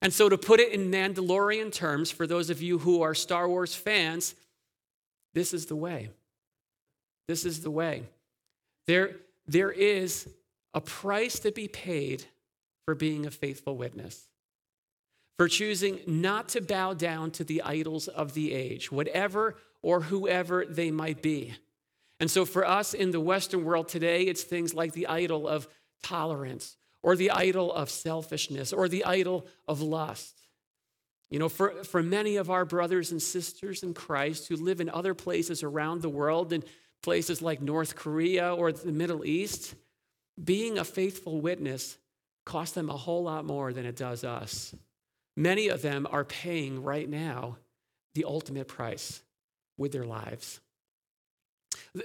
And 0.00 0.12
so, 0.12 0.28
to 0.28 0.36
put 0.36 0.58
it 0.58 0.72
in 0.72 0.90
Mandalorian 0.90 1.72
terms, 1.72 2.10
for 2.10 2.26
those 2.26 2.50
of 2.50 2.60
you 2.60 2.78
who 2.78 3.02
are 3.02 3.14
Star 3.14 3.48
Wars 3.48 3.74
fans, 3.74 4.34
this 5.32 5.54
is 5.54 5.66
the 5.66 5.76
way. 5.76 6.10
This 7.28 7.44
is 7.44 7.60
the 7.60 7.70
way. 7.70 8.02
There, 8.88 9.16
there 9.46 9.70
is 9.70 10.28
a 10.74 10.80
price 10.80 11.38
to 11.40 11.52
be 11.52 11.68
paid 11.68 12.24
for 12.84 12.94
being 12.94 13.26
a 13.26 13.30
faithful 13.30 13.76
witness, 13.76 14.28
for 15.38 15.48
choosing 15.48 16.00
not 16.06 16.48
to 16.50 16.60
bow 16.60 16.94
down 16.94 17.30
to 17.32 17.44
the 17.44 17.62
idols 17.62 18.08
of 18.08 18.34
the 18.34 18.52
age, 18.52 18.90
whatever 18.90 19.56
or 19.82 20.02
whoever 20.02 20.64
they 20.64 20.90
might 20.90 21.22
be. 21.22 21.54
And 22.20 22.30
so, 22.30 22.44
for 22.44 22.66
us 22.66 22.94
in 22.94 23.10
the 23.10 23.20
Western 23.20 23.64
world 23.64 23.88
today, 23.88 24.22
it's 24.24 24.44
things 24.44 24.74
like 24.74 24.92
the 24.92 25.08
idol 25.08 25.48
of 25.48 25.68
tolerance, 26.02 26.76
or 27.02 27.16
the 27.16 27.30
idol 27.30 27.72
of 27.72 27.90
selfishness, 27.90 28.72
or 28.72 28.88
the 28.88 29.04
idol 29.04 29.46
of 29.66 29.80
lust. 29.80 30.42
You 31.30 31.38
know, 31.38 31.48
for, 31.48 31.82
for 31.84 32.02
many 32.02 32.36
of 32.36 32.50
our 32.50 32.64
brothers 32.64 33.10
and 33.10 33.20
sisters 33.20 33.82
in 33.82 33.94
Christ 33.94 34.48
who 34.48 34.56
live 34.56 34.80
in 34.80 34.90
other 34.90 35.14
places 35.14 35.62
around 35.62 36.02
the 36.02 36.10
world, 36.10 36.52
in 36.52 36.62
places 37.02 37.40
like 37.40 37.62
North 37.62 37.96
Korea 37.96 38.54
or 38.54 38.70
the 38.70 38.92
Middle 38.92 39.24
East, 39.24 39.74
being 40.42 40.78
a 40.78 40.84
faithful 40.84 41.40
witness 41.40 41.98
costs 42.44 42.74
them 42.74 42.88
a 42.88 42.96
whole 42.96 43.22
lot 43.22 43.44
more 43.44 43.72
than 43.72 43.86
it 43.86 43.96
does 43.96 44.24
us. 44.24 44.74
Many 45.36 45.68
of 45.68 45.82
them 45.82 46.06
are 46.10 46.24
paying 46.24 46.82
right 46.82 47.08
now 47.08 47.56
the 48.14 48.24
ultimate 48.24 48.68
price 48.68 49.22
with 49.78 49.92
their 49.92 50.04
lives. 50.04 50.60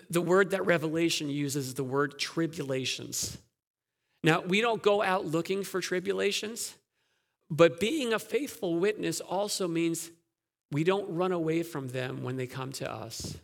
The 0.09 0.21
word 0.21 0.51
that 0.51 0.65
Revelation 0.65 1.29
uses 1.29 1.67
is 1.67 1.73
the 1.73 1.83
word 1.83 2.19
tribulations. 2.19 3.37
Now, 4.23 4.41
we 4.41 4.61
don't 4.61 4.81
go 4.81 5.01
out 5.01 5.25
looking 5.25 5.63
for 5.63 5.81
tribulations, 5.81 6.75
but 7.49 7.79
being 7.79 8.13
a 8.13 8.19
faithful 8.19 8.75
witness 8.75 9.21
also 9.21 9.67
means 9.67 10.11
we 10.71 10.83
don't 10.83 11.15
run 11.15 11.31
away 11.31 11.63
from 11.63 11.89
them 11.89 12.23
when 12.23 12.35
they 12.35 12.47
come 12.47 12.71
to 12.73 12.91
us. 12.91 13.37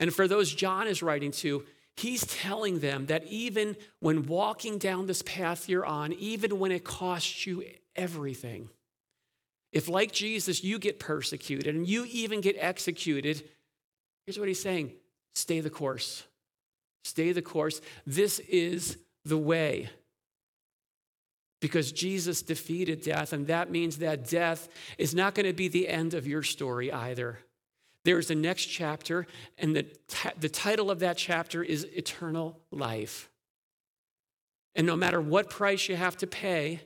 And 0.00 0.12
for 0.12 0.28
those 0.28 0.54
John 0.54 0.86
is 0.86 1.02
writing 1.02 1.30
to, 1.32 1.64
he's 1.96 2.26
telling 2.26 2.80
them 2.80 3.06
that 3.06 3.24
even 3.26 3.76
when 4.00 4.26
walking 4.26 4.78
down 4.78 5.06
this 5.06 5.22
path 5.22 5.68
you're 5.68 5.86
on, 5.86 6.12
even 6.14 6.58
when 6.58 6.72
it 6.72 6.84
costs 6.84 7.46
you 7.46 7.64
everything, 7.94 8.68
if, 9.72 9.88
like 9.88 10.12
Jesus, 10.12 10.62
you 10.62 10.78
get 10.78 10.98
persecuted 10.98 11.74
and 11.74 11.86
you 11.86 12.04
even 12.10 12.40
get 12.40 12.56
executed, 12.58 13.42
here's 14.26 14.38
what 14.38 14.48
he's 14.48 14.62
saying 14.62 14.92
stay 15.34 15.60
the 15.60 15.70
course. 15.70 16.24
Stay 17.04 17.32
the 17.32 17.42
course. 17.42 17.80
This 18.06 18.38
is 18.38 18.98
the 19.24 19.38
way. 19.38 19.88
Because 21.60 21.92
Jesus 21.92 22.42
defeated 22.42 23.02
death, 23.02 23.32
and 23.32 23.46
that 23.46 23.70
means 23.70 23.98
that 23.98 24.28
death 24.28 24.68
is 24.98 25.14
not 25.14 25.34
going 25.34 25.46
to 25.46 25.52
be 25.52 25.68
the 25.68 25.88
end 25.88 26.12
of 26.12 26.26
your 26.26 26.42
story 26.42 26.92
either. 26.92 27.38
There's 28.04 28.30
a 28.30 28.34
next 28.34 28.66
chapter, 28.66 29.26
and 29.58 29.76
the, 29.76 29.86
the 30.38 30.48
title 30.48 30.90
of 30.90 31.00
that 31.00 31.16
chapter 31.16 31.62
is 31.62 31.84
Eternal 31.84 32.58
Life. 32.70 33.30
And 34.74 34.86
no 34.86 34.96
matter 34.96 35.20
what 35.20 35.50
price 35.50 35.88
you 35.88 35.96
have 35.96 36.16
to 36.18 36.26
pay, 36.26 36.80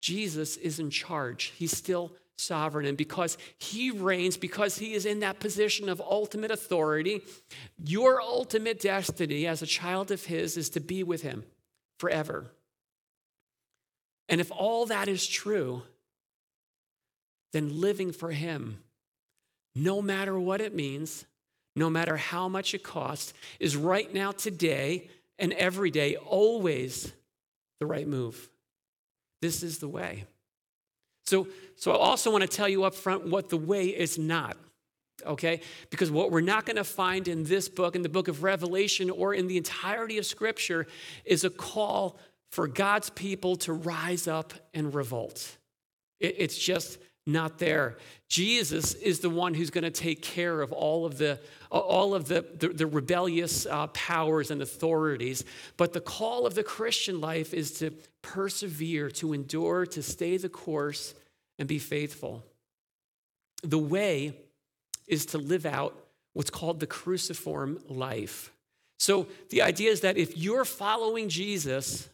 Jesus 0.00 0.56
is 0.56 0.78
in 0.78 0.90
charge. 0.90 1.52
He's 1.56 1.76
still 1.76 2.12
sovereign. 2.36 2.86
And 2.86 2.96
because 2.96 3.36
he 3.58 3.90
reigns, 3.90 4.36
because 4.36 4.78
he 4.78 4.94
is 4.94 5.06
in 5.06 5.20
that 5.20 5.40
position 5.40 5.88
of 5.88 6.00
ultimate 6.00 6.50
authority, 6.50 7.22
your 7.84 8.20
ultimate 8.20 8.80
destiny 8.80 9.46
as 9.46 9.62
a 9.62 9.66
child 9.66 10.10
of 10.10 10.24
his 10.24 10.56
is 10.56 10.70
to 10.70 10.80
be 10.80 11.02
with 11.02 11.22
him 11.22 11.44
forever. 11.98 12.50
And 14.28 14.40
if 14.40 14.50
all 14.50 14.86
that 14.86 15.08
is 15.08 15.26
true, 15.26 15.82
then 17.52 17.80
living 17.80 18.12
for 18.12 18.30
Him, 18.32 18.82
no 19.74 20.00
matter 20.00 20.38
what 20.38 20.60
it 20.60 20.74
means, 20.74 21.24
no 21.76 21.90
matter 21.90 22.16
how 22.16 22.48
much 22.48 22.74
it 22.74 22.82
costs, 22.82 23.34
is 23.58 23.76
right 23.76 24.12
now, 24.12 24.32
today, 24.32 25.08
and 25.38 25.52
every 25.54 25.90
day, 25.90 26.16
always 26.16 27.12
the 27.80 27.86
right 27.86 28.06
move. 28.06 28.48
This 29.42 29.62
is 29.62 29.78
the 29.78 29.88
way. 29.88 30.24
So, 31.26 31.48
so 31.76 31.92
I 31.92 31.96
also 31.96 32.30
want 32.30 32.42
to 32.42 32.48
tell 32.48 32.68
you 32.68 32.84
up 32.84 32.94
front 32.94 33.26
what 33.26 33.48
the 33.48 33.56
way 33.56 33.86
is 33.86 34.18
not 34.18 34.56
okay? 35.26 35.60
Because 35.90 36.10
what 36.10 36.30
we're 36.30 36.40
not 36.40 36.66
going 36.66 36.76
to 36.76 36.84
find 36.84 37.28
in 37.28 37.44
this 37.44 37.68
book, 37.68 37.96
in 37.96 38.02
the 38.02 38.08
book 38.08 38.28
of 38.28 38.42
Revelation, 38.42 39.10
or 39.10 39.34
in 39.34 39.46
the 39.46 39.56
entirety 39.56 40.18
of 40.18 40.26
Scripture, 40.26 40.86
is 41.24 41.44
a 41.44 41.50
call 41.50 42.18
for 42.50 42.66
God's 42.68 43.10
people 43.10 43.56
to 43.56 43.72
rise 43.72 44.28
up 44.28 44.52
and 44.72 44.94
revolt. 44.94 45.56
It's 46.20 46.56
just 46.56 46.98
not 47.26 47.58
there. 47.58 47.96
Jesus 48.28 48.94
is 48.94 49.20
the 49.20 49.30
one 49.30 49.54
who's 49.54 49.70
going 49.70 49.84
to 49.84 49.90
take 49.90 50.20
care 50.22 50.60
of 50.60 50.72
all 50.72 51.06
of 51.06 51.18
the 51.18 51.40
all 51.70 52.14
of 52.14 52.28
the, 52.28 52.44
the, 52.58 52.68
the 52.68 52.86
rebellious 52.86 53.66
uh, 53.66 53.88
powers 53.88 54.52
and 54.52 54.62
authorities. 54.62 55.44
But 55.76 55.92
the 55.92 56.00
call 56.00 56.46
of 56.46 56.54
the 56.54 56.62
Christian 56.62 57.20
life 57.20 57.52
is 57.52 57.72
to 57.78 57.90
persevere, 58.22 59.10
to 59.12 59.32
endure, 59.32 59.84
to 59.86 60.02
stay 60.02 60.36
the 60.36 60.48
course, 60.48 61.14
and 61.58 61.66
be 61.66 61.80
faithful. 61.80 62.44
The 63.62 63.78
way 63.78 64.34
is 65.08 65.26
to 65.26 65.38
live 65.38 65.66
out 65.66 65.98
what's 66.32 66.50
called 66.50 66.78
the 66.78 66.86
cruciform 66.86 67.80
life. 67.88 68.52
So 69.00 69.26
the 69.50 69.62
idea 69.62 69.90
is 69.90 70.02
that 70.02 70.16
if 70.16 70.36
you're 70.36 70.64
following 70.64 71.28
Jesus, 71.28 72.08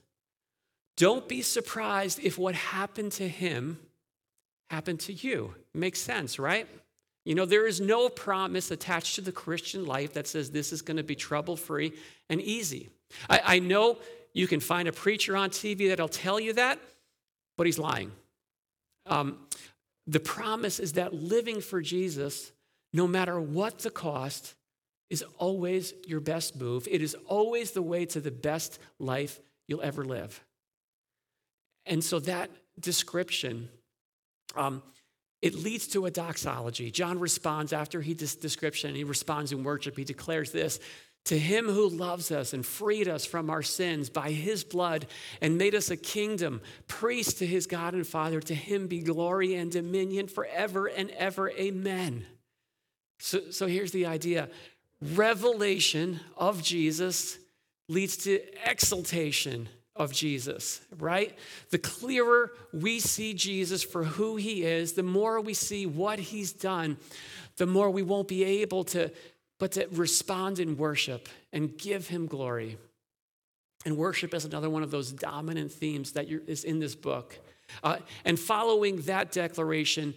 don't 0.96 1.28
be 1.28 1.42
surprised 1.42 2.18
if 2.22 2.38
what 2.38 2.54
happened 2.54 3.12
to 3.12 3.28
him 3.28 3.78
happened 4.70 5.00
to 5.00 5.12
you. 5.12 5.54
Makes 5.74 6.00
sense, 6.00 6.38
right? 6.38 6.66
You 7.24 7.34
know, 7.34 7.44
there 7.44 7.66
is 7.66 7.80
no 7.80 8.08
promise 8.08 8.70
attached 8.70 9.16
to 9.16 9.20
the 9.20 9.32
Christian 9.32 9.84
life 9.84 10.14
that 10.14 10.26
says 10.26 10.50
this 10.50 10.72
is 10.72 10.80
going 10.82 10.96
to 10.96 11.02
be 11.02 11.14
trouble 11.14 11.56
free 11.56 11.92
and 12.28 12.40
easy. 12.40 12.88
I, 13.28 13.40
I, 13.44 13.58
know 13.58 13.98
you 14.32 14.46
can 14.46 14.60
find 14.60 14.88
a 14.88 14.92
preacher 14.92 15.36
on 15.36 15.50
TV 15.50 15.88
that'll 15.88 16.08
tell 16.08 16.40
you 16.40 16.54
that, 16.54 16.78
but 17.58 17.66
he's 17.66 17.78
lying. 17.78 18.12
Um, 19.06 19.38
the 20.06 20.20
promise 20.20 20.80
is 20.80 20.94
that 20.94 21.12
living 21.12 21.60
for 21.60 21.82
Jesus 21.82 22.52
no 22.92 23.06
matter 23.06 23.40
what 23.40 23.80
the 23.80 23.90
cost, 23.90 24.54
is 25.08 25.24
always 25.38 25.92
your 26.06 26.20
best 26.20 26.58
move. 26.58 26.86
It 26.90 27.02
is 27.02 27.16
always 27.26 27.72
the 27.72 27.82
way 27.82 28.06
to 28.06 28.20
the 28.20 28.30
best 28.30 28.78
life 28.98 29.40
you'll 29.66 29.82
ever 29.82 30.04
live. 30.04 30.44
And 31.86 32.02
so 32.04 32.20
that 32.20 32.50
description, 32.78 33.68
um, 34.56 34.82
it 35.42 35.54
leads 35.54 35.86
to 35.88 36.06
a 36.06 36.10
doxology. 36.10 36.90
John 36.90 37.18
responds 37.18 37.72
after 37.72 38.00
he 38.00 38.14
this 38.14 38.34
description, 38.34 38.94
he 38.94 39.04
responds 39.04 39.52
in 39.52 39.64
worship. 39.64 39.96
He 39.96 40.04
declares 40.04 40.52
this 40.52 40.80
to 41.26 41.38
him 41.38 41.66
who 41.66 41.88
loves 41.88 42.30
us 42.30 42.52
and 42.54 42.64
freed 42.64 43.06
us 43.06 43.26
from 43.26 43.50
our 43.50 43.62
sins 43.62 44.08
by 44.08 44.30
his 44.30 44.64
blood 44.64 45.06
and 45.40 45.58
made 45.58 45.74
us 45.74 45.90
a 45.90 45.96
kingdom, 45.96 46.62
priest 46.88 47.38
to 47.38 47.46
his 47.46 47.66
God 47.66 47.94
and 47.94 48.06
Father, 48.06 48.40
to 48.40 48.54
him 48.54 48.86
be 48.86 49.00
glory 49.00 49.54
and 49.54 49.70
dominion 49.70 50.28
forever 50.28 50.86
and 50.86 51.10
ever. 51.10 51.50
Amen. 51.50 52.24
So, 53.18 53.50
so 53.50 53.66
here's 53.66 53.92
the 53.92 54.06
idea 54.06 54.48
revelation 55.02 56.20
of 56.36 56.62
Jesus 56.62 57.38
leads 57.88 58.18
to 58.18 58.40
exaltation 58.68 59.68
of 60.00 60.12
Jesus, 60.12 60.80
right? 60.98 61.38
The 61.70 61.78
clearer 61.78 62.52
we 62.72 62.98
see 62.98 63.34
Jesus 63.34 63.84
for 63.84 64.02
who 64.02 64.36
he 64.36 64.64
is, 64.64 64.94
the 64.94 65.04
more 65.04 65.40
we 65.40 65.54
see 65.54 65.86
what 65.86 66.18
he's 66.18 66.52
done, 66.52 66.96
the 67.56 67.66
more 67.66 67.90
we 67.90 68.02
won't 68.02 68.26
be 68.26 68.42
able 68.42 68.82
to 68.84 69.12
but 69.58 69.72
to 69.72 69.86
respond 69.92 70.58
in 70.58 70.78
worship 70.78 71.28
and 71.52 71.76
give 71.76 72.08
him 72.08 72.26
glory. 72.26 72.78
And 73.84 73.98
worship 73.98 74.32
is 74.32 74.46
another 74.46 74.70
one 74.70 74.82
of 74.82 74.90
those 74.90 75.12
dominant 75.12 75.70
themes 75.70 76.12
that 76.12 76.28
is 76.28 76.64
in 76.64 76.78
this 76.78 76.94
book. 76.94 77.38
Uh, 77.84 77.98
and 78.24 78.40
following 78.40 79.02
that 79.02 79.32
declaration 79.32 80.14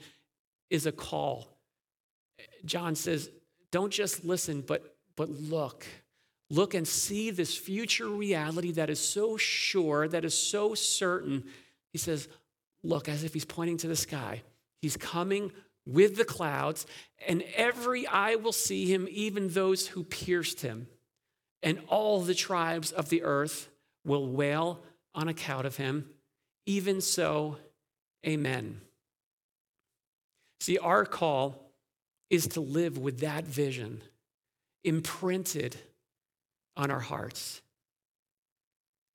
is 0.69 0.85
a 0.85 0.93
call 0.93 1.53
John 2.65 2.95
says, 2.95 3.29
don't 3.71 3.91
just 3.91 4.23
listen, 4.23 4.61
but, 4.65 4.95
but 5.15 5.29
look. 5.29 5.85
Look 6.49 6.73
and 6.73 6.87
see 6.87 7.31
this 7.31 7.55
future 7.55 8.07
reality 8.07 8.71
that 8.73 8.89
is 8.89 8.99
so 8.99 9.37
sure, 9.37 10.07
that 10.07 10.25
is 10.25 10.37
so 10.37 10.75
certain. 10.75 11.45
He 11.91 11.97
says, 11.97 12.27
look, 12.83 13.09
as 13.09 13.23
if 13.23 13.33
he's 13.33 13.45
pointing 13.45 13.77
to 13.77 13.87
the 13.87 13.95
sky. 13.95 14.43
He's 14.81 14.97
coming 14.97 15.51
with 15.85 16.15
the 16.15 16.25
clouds, 16.25 16.85
and 17.27 17.43
every 17.55 18.07
eye 18.07 18.35
will 18.35 18.53
see 18.53 18.85
him, 18.85 19.07
even 19.09 19.49
those 19.49 19.87
who 19.87 20.03
pierced 20.03 20.61
him. 20.61 20.87
And 21.61 21.81
all 21.87 22.21
the 22.21 22.35
tribes 22.35 22.91
of 22.91 23.09
the 23.09 23.23
earth 23.23 23.69
will 24.05 24.27
wail 24.27 24.81
on 25.15 25.27
account 25.27 25.65
of 25.65 25.77
him. 25.77 26.09
Even 26.65 27.01
so, 27.01 27.57
amen. 28.25 28.81
See, 30.59 30.77
our 30.77 31.05
call 31.05 31.71
is 32.29 32.47
to 32.47 32.61
live 32.61 32.97
with 32.97 33.19
that 33.19 33.45
vision 33.45 34.01
imprinted 34.83 35.77
on 36.75 36.91
our 36.91 36.99
hearts. 36.99 37.61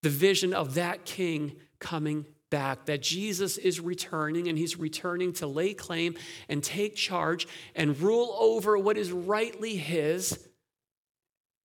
The 0.03 0.11
vision 0.11 0.55
of 0.55 0.75
that 0.75 1.05
king 1.05 1.57
coming 1.81 2.27
back, 2.51 2.87
that 2.87 3.03
Jesus 3.03 3.59
is 3.59 3.81
returning 3.81 4.49
and 4.49 4.57
he's 4.57 4.79
returning 4.79 5.33
to 5.35 5.47
lay 5.47 5.75
claim 5.75 6.16
and 6.49 6.62
take 6.62 6.97
charge 6.97 7.47
and 7.75 7.99
rule 8.01 8.35
over 8.38 8.79
what 8.79 8.97
is 8.97 9.12
rightly 9.12 9.77
his. 9.77 10.49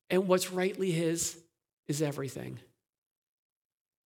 And 0.10 0.28
what's 0.28 0.52
rightly 0.52 0.92
his 0.92 1.38
is 1.88 2.02
everything. 2.02 2.60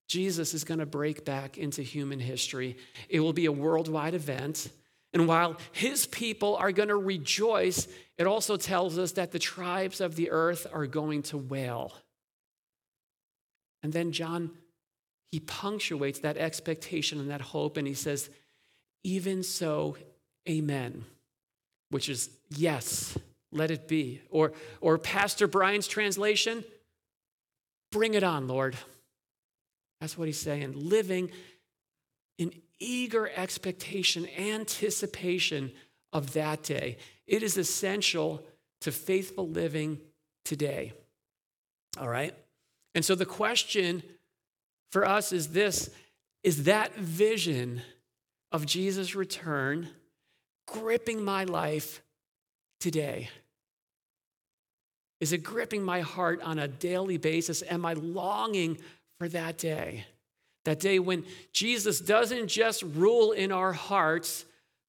Jesus 0.07 0.53
is 0.53 0.63
going 0.63 0.79
to 0.79 0.85
break 0.85 1.25
back 1.25 1.57
into 1.57 1.81
human 1.81 2.19
history. 2.19 2.77
It 3.09 3.19
will 3.19 3.33
be 3.33 3.45
a 3.45 3.51
worldwide 3.51 4.13
event. 4.13 4.69
And 5.13 5.27
while 5.27 5.57
his 5.71 6.05
people 6.05 6.55
are 6.57 6.71
going 6.71 6.89
to 6.89 6.95
rejoice, 6.95 7.87
it 8.17 8.27
also 8.27 8.57
tells 8.57 8.97
us 8.97 9.13
that 9.13 9.31
the 9.31 9.39
tribes 9.39 10.01
of 10.01 10.15
the 10.15 10.31
earth 10.31 10.67
are 10.71 10.85
going 10.85 11.23
to 11.23 11.37
wail. 11.37 11.93
And 13.83 13.93
then 13.93 14.11
John, 14.11 14.51
he 15.31 15.39
punctuates 15.39 16.19
that 16.19 16.37
expectation 16.37 17.19
and 17.19 17.29
that 17.29 17.41
hope, 17.41 17.77
and 17.77 17.87
he 17.87 17.93
says, 17.93 18.29
Even 19.03 19.43
so, 19.43 19.97
amen, 20.49 21.05
which 21.89 22.09
is 22.09 22.29
yes, 22.49 23.17
let 23.51 23.71
it 23.71 23.87
be. 23.87 24.21
Or, 24.29 24.53
or 24.81 24.97
Pastor 24.97 25.47
Brian's 25.47 25.87
translation, 25.87 26.63
bring 27.91 28.13
it 28.13 28.23
on, 28.23 28.47
Lord. 28.47 28.75
That's 30.01 30.17
what 30.17 30.27
he's 30.27 30.39
saying. 30.39 30.73
Living 30.75 31.31
in 32.37 32.51
eager 32.79 33.29
expectation, 33.35 34.27
anticipation 34.37 35.71
of 36.13 36.33
that 36.33 36.63
day. 36.63 36.97
It 37.25 37.43
is 37.43 37.57
essential 37.57 38.43
to 38.81 38.91
faithful 38.91 39.49
living 39.49 39.99
today. 40.45 40.93
All 41.99 42.07
right? 42.07 42.33
And 42.95 43.03
so 43.03 43.15
the 43.15 43.25
question 43.25 44.03
for 44.91 45.05
us 45.05 45.31
is 45.31 45.49
this 45.49 45.89
is 46.43 46.63
that 46.63 46.95
vision 46.95 47.81
of 48.51 48.65
Jesus' 48.65 49.15
return 49.15 49.89
gripping 50.67 51.23
my 51.23 51.43
life 51.43 52.01
today? 52.79 53.29
Is 55.19 55.33
it 55.33 55.39
gripping 55.39 55.83
my 55.83 56.01
heart 56.01 56.41
on 56.41 56.59
a 56.59 56.67
daily 56.67 57.17
basis? 57.17 57.63
Am 57.69 57.85
I 57.85 57.93
longing 57.93 58.77
for 59.17 59.27
that 59.29 59.57
day? 59.57 60.05
That 60.67 60.81
day 60.81 60.99
when 60.99 61.23
Jesus 61.53 62.01
doesn't 62.01 62.49
just 62.49 62.83
rule 62.83 63.31
in 63.31 63.53
our 63.53 63.71
hearts, 63.71 64.43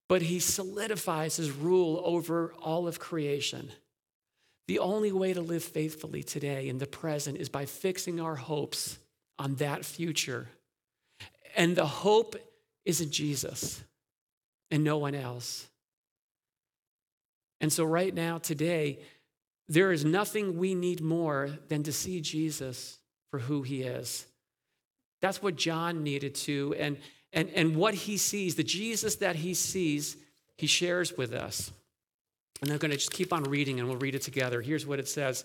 but 0.08 0.22
he 0.22 0.40
solidifies 0.40 1.36
his 1.36 1.52
rule 1.52 2.02
over 2.04 2.52
all 2.60 2.88
of 2.88 2.98
creation. 2.98 3.70
The 4.66 4.80
only 4.80 5.12
way 5.12 5.34
to 5.34 5.40
live 5.40 5.62
faithfully 5.62 6.24
today 6.24 6.68
in 6.68 6.78
the 6.78 6.88
present 6.88 7.38
is 7.38 7.48
by 7.48 7.64
fixing 7.64 8.20
our 8.20 8.34
hopes 8.34 8.98
on 9.38 9.54
that 9.56 9.84
future. 9.84 10.48
And 11.54 11.76
the 11.76 11.86
hope 11.86 12.34
is 12.84 13.00
in 13.00 13.12
Jesus 13.12 13.80
and 14.72 14.82
no 14.82 14.98
one 14.98 15.14
else. 15.14 15.68
And 17.60 17.72
so, 17.72 17.84
right 17.84 18.12
now, 18.12 18.38
today, 18.38 18.98
there 19.68 19.92
is 19.92 20.04
nothing 20.04 20.58
we 20.58 20.74
need 20.74 21.00
more 21.00 21.50
than 21.68 21.84
to 21.84 21.92
see 21.92 22.20
Jesus 22.20 22.98
for 23.30 23.38
who 23.38 23.62
he 23.62 23.82
is. 23.82 24.26
That's 25.20 25.42
what 25.42 25.56
John 25.56 26.02
needed 26.02 26.34
to. 26.36 26.74
And, 26.78 26.98
and, 27.32 27.50
and 27.50 27.76
what 27.76 27.94
he 27.94 28.16
sees, 28.16 28.54
the 28.54 28.64
Jesus 28.64 29.16
that 29.16 29.36
he 29.36 29.54
sees, 29.54 30.16
he 30.56 30.66
shares 30.66 31.16
with 31.16 31.32
us. 31.32 31.70
And 32.60 32.70
I'm 32.70 32.78
going 32.78 32.90
to 32.90 32.96
just 32.96 33.12
keep 33.12 33.32
on 33.32 33.44
reading 33.44 33.78
and 33.78 33.88
we'll 33.88 33.98
read 33.98 34.14
it 34.14 34.22
together. 34.22 34.60
Here's 34.60 34.86
what 34.86 34.98
it 34.98 35.08
says. 35.08 35.44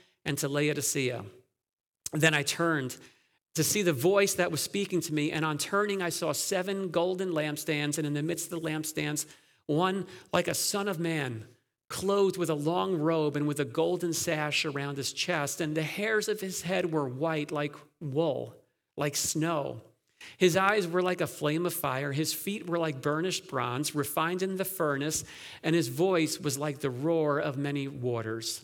and 0.25 0.37
to 0.37 0.47
Laodicea. 0.47 1.23
Then 2.13 2.33
I 2.33 2.43
turned 2.43 2.97
to 3.55 3.63
see 3.63 3.81
the 3.81 3.93
voice 3.93 4.35
that 4.35 4.51
was 4.51 4.61
speaking 4.61 5.01
to 5.01 5.13
me, 5.13 5.31
and 5.31 5.43
on 5.43 5.57
turning, 5.57 6.01
I 6.01 6.09
saw 6.09 6.31
seven 6.31 6.89
golden 6.89 7.31
lampstands, 7.31 7.97
and 7.97 8.07
in 8.07 8.13
the 8.13 8.23
midst 8.23 8.51
of 8.51 8.61
the 8.61 8.67
lampstands, 8.67 9.25
one 9.65 10.05
like 10.31 10.47
a 10.47 10.53
son 10.53 10.87
of 10.87 10.99
man, 10.99 11.45
clothed 11.89 12.37
with 12.37 12.49
a 12.49 12.55
long 12.55 12.97
robe 12.97 13.35
and 13.35 13.45
with 13.45 13.59
a 13.59 13.65
golden 13.65 14.13
sash 14.13 14.63
around 14.63 14.97
his 14.97 15.11
chest, 15.11 15.59
and 15.59 15.75
the 15.75 15.83
hairs 15.83 16.29
of 16.29 16.39
his 16.39 16.61
head 16.61 16.91
were 16.91 17.07
white 17.07 17.51
like 17.51 17.75
wool, 17.99 18.55
like 18.95 19.15
snow. 19.15 19.81
His 20.37 20.55
eyes 20.55 20.87
were 20.87 21.01
like 21.01 21.19
a 21.19 21.27
flame 21.27 21.65
of 21.65 21.73
fire, 21.73 22.11
his 22.11 22.33
feet 22.33 22.67
were 22.67 22.79
like 22.79 23.01
burnished 23.01 23.49
bronze, 23.49 23.93
refined 23.93 24.41
in 24.41 24.55
the 24.55 24.65
furnace, 24.65 25.25
and 25.63 25.75
his 25.75 25.89
voice 25.89 26.39
was 26.39 26.57
like 26.57 26.79
the 26.79 26.89
roar 26.89 27.39
of 27.39 27.57
many 27.57 27.87
waters. 27.87 28.63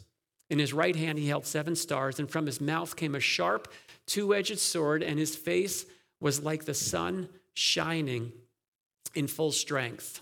In 0.49 0.59
his 0.59 0.73
right 0.73 0.95
hand 0.95 1.17
he 1.17 1.27
held 1.27 1.45
seven 1.45 1.75
stars, 1.75 2.19
and 2.19 2.29
from 2.29 2.45
his 2.45 2.61
mouth 2.61 2.95
came 2.95 3.15
a 3.15 3.19
sharp, 3.19 3.71
two 4.05 4.33
edged 4.33 4.59
sword, 4.59 5.03
and 5.03 5.19
his 5.19 5.35
face 5.35 5.85
was 6.19 6.41
like 6.41 6.65
the 6.65 6.73
sun 6.73 7.29
shining 7.53 8.31
in 9.13 9.27
full 9.27 9.51
strength. 9.51 10.21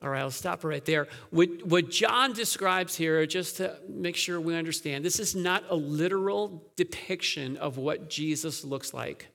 All 0.00 0.10
right, 0.10 0.20
I'll 0.20 0.30
stop 0.30 0.62
right 0.62 0.84
there. 0.84 1.08
What, 1.30 1.66
what 1.66 1.90
John 1.90 2.32
describes 2.32 2.94
here, 2.94 3.26
just 3.26 3.56
to 3.56 3.76
make 3.88 4.14
sure 4.14 4.40
we 4.40 4.54
understand, 4.54 5.04
this 5.04 5.18
is 5.18 5.34
not 5.34 5.64
a 5.68 5.74
literal 5.74 6.70
depiction 6.76 7.56
of 7.56 7.78
what 7.78 8.08
Jesus 8.08 8.64
looks 8.64 8.94
like. 8.94 9.26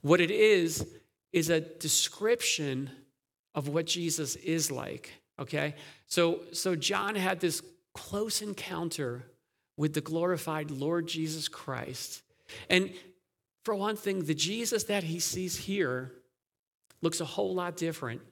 What 0.00 0.20
it 0.20 0.32
is, 0.32 0.86
is 1.32 1.50
a 1.50 1.60
description 1.60 2.90
of 3.54 3.68
what 3.68 3.86
Jesus 3.86 4.36
is 4.36 4.70
like. 4.70 5.12
Okay? 5.38 5.74
So, 6.06 6.40
so 6.52 6.74
John 6.74 7.14
had 7.14 7.40
this 7.40 7.62
close 7.98 8.42
encounter 8.42 9.24
with 9.76 9.92
the 9.92 10.00
glorified 10.00 10.70
Lord 10.70 11.08
Jesus 11.08 11.48
Christ. 11.48 12.22
And 12.70 12.92
for 13.64 13.74
one 13.74 13.96
thing, 13.96 14.24
the 14.24 14.34
Jesus 14.34 14.84
that 14.84 15.02
he 15.02 15.18
sees 15.18 15.56
here 15.56 16.12
looks 17.02 17.20
a 17.20 17.24
whole 17.24 17.54
lot 17.54 17.76
different 17.76 18.22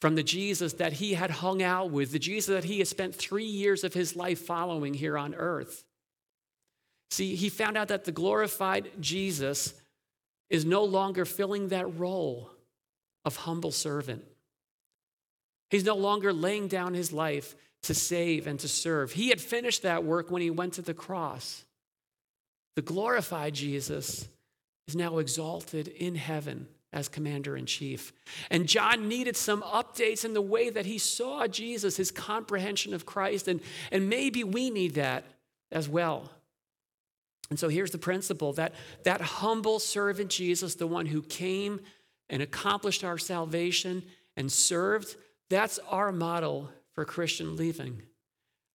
from 0.00 0.14
the 0.14 0.22
Jesus 0.22 0.74
that 0.74 0.94
he 0.94 1.14
had 1.14 1.30
hung 1.30 1.60
out 1.60 1.90
with, 1.90 2.12
the 2.12 2.20
Jesus 2.20 2.54
that 2.54 2.64
he 2.64 2.78
had 2.78 2.86
spent 2.86 3.14
three 3.14 3.44
years 3.44 3.82
of 3.82 3.94
his 3.94 4.14
life 4.14 4.38
following 4.38 4.94
here 4.94 5.18
on 5.18 5.34
earth. 5.34 5.84
See, 7.10 7.34
he 7.34 7.48
found 7.48 7.76
out 7.76 7.88
that 7.88 8.04
the 8.04 8.12
glorified 8.12 8.90
Jesus 9.00 9.74
is 10.50 10.64
no 10.64 10.84
longer 10.84 11.24
filling 11.24 11.68
that 11.68 11.98
role 11.98 12.50
of 13.24 13.36
humble 13.36 13.72
servant. 13.72 14.24
He's 15.68 15.84
no 15.84 15.96
longer 15.96 16.32
laying 16.32 16.68
down 16.68 16.94
his 16.94 17.12
life 17.12 17.56
to 17.82 17.94
save 17.94 18.46
and 18.46 18.58
to 18.60 18.68
serve. 18.68 19.12
He 19.12 19.28
had 19.28 19.40
finished 19.40 19.82
that 19.82 20.04
work 20.04 20.30
when 20.30 20.42
he 20.42 20.50
went 20.50 20.74
to 20.74 20.82
the 20.82 20.94
cross. 20.94 21.64
The 22.74 22.82
glorified 22.82 23.54
Jesus 23.54 24.28
is 24.88 24.96
now 24.96 25.18
exalted 25.18 25.88
in 25.88 26.14
heaven 26.14 26.68
as 26.92 27.08
commander 27.08 27.56
in 27.56 27.66
chief. 27.66 28.12
And 28.50 28.66
John 28.66 29.08
needed 29.08 29.36
some 29.36 29.62
updates 29.62 30.24
in 30.24 30.34
the 30.34 30.42
way 30.42 30.70
that 30.70 30.86
he 30.86 30.98
saw 30.98 31.46
Jesus, 31.46 31.96
his 31.96 32.10
comprehension 32.10 32.94
of 32.94 33.06
Christ, 33.06 33.48
and, 33.48 33.60
and 33.90 34.08
maybe 34.08 34.44
we 34.44 34.70
need 34.70 34.94
that 34.94 35.24
as 35.70 35.88
well. 35.88 36.30
And 37.50 37.58
so 37.58 37.68
here's 37.68 37.90
the 37.90 37.98
principle 37.98 38.52
that 38.54 38.74
that 39.04 39.20
humble 39.20 39.78
servant 39.78 40.30
Jesus, 40.30 40.74
the 40.74 40.86
one 40.86 41.06
who 41.06 41.22
came 41.22 41.80
and 42.28 42.42
accomplished 42.42 43.04
our 43.04 43.18
salvation 43.18 44.02
and 44.36 44.50
served, 44.50 45.16
that's 45.48 45.78
our 45.90 46.10
model 46.12 46.70
for 46.96 47.04
Christian 47.04 47.56
living. 47.56 48.02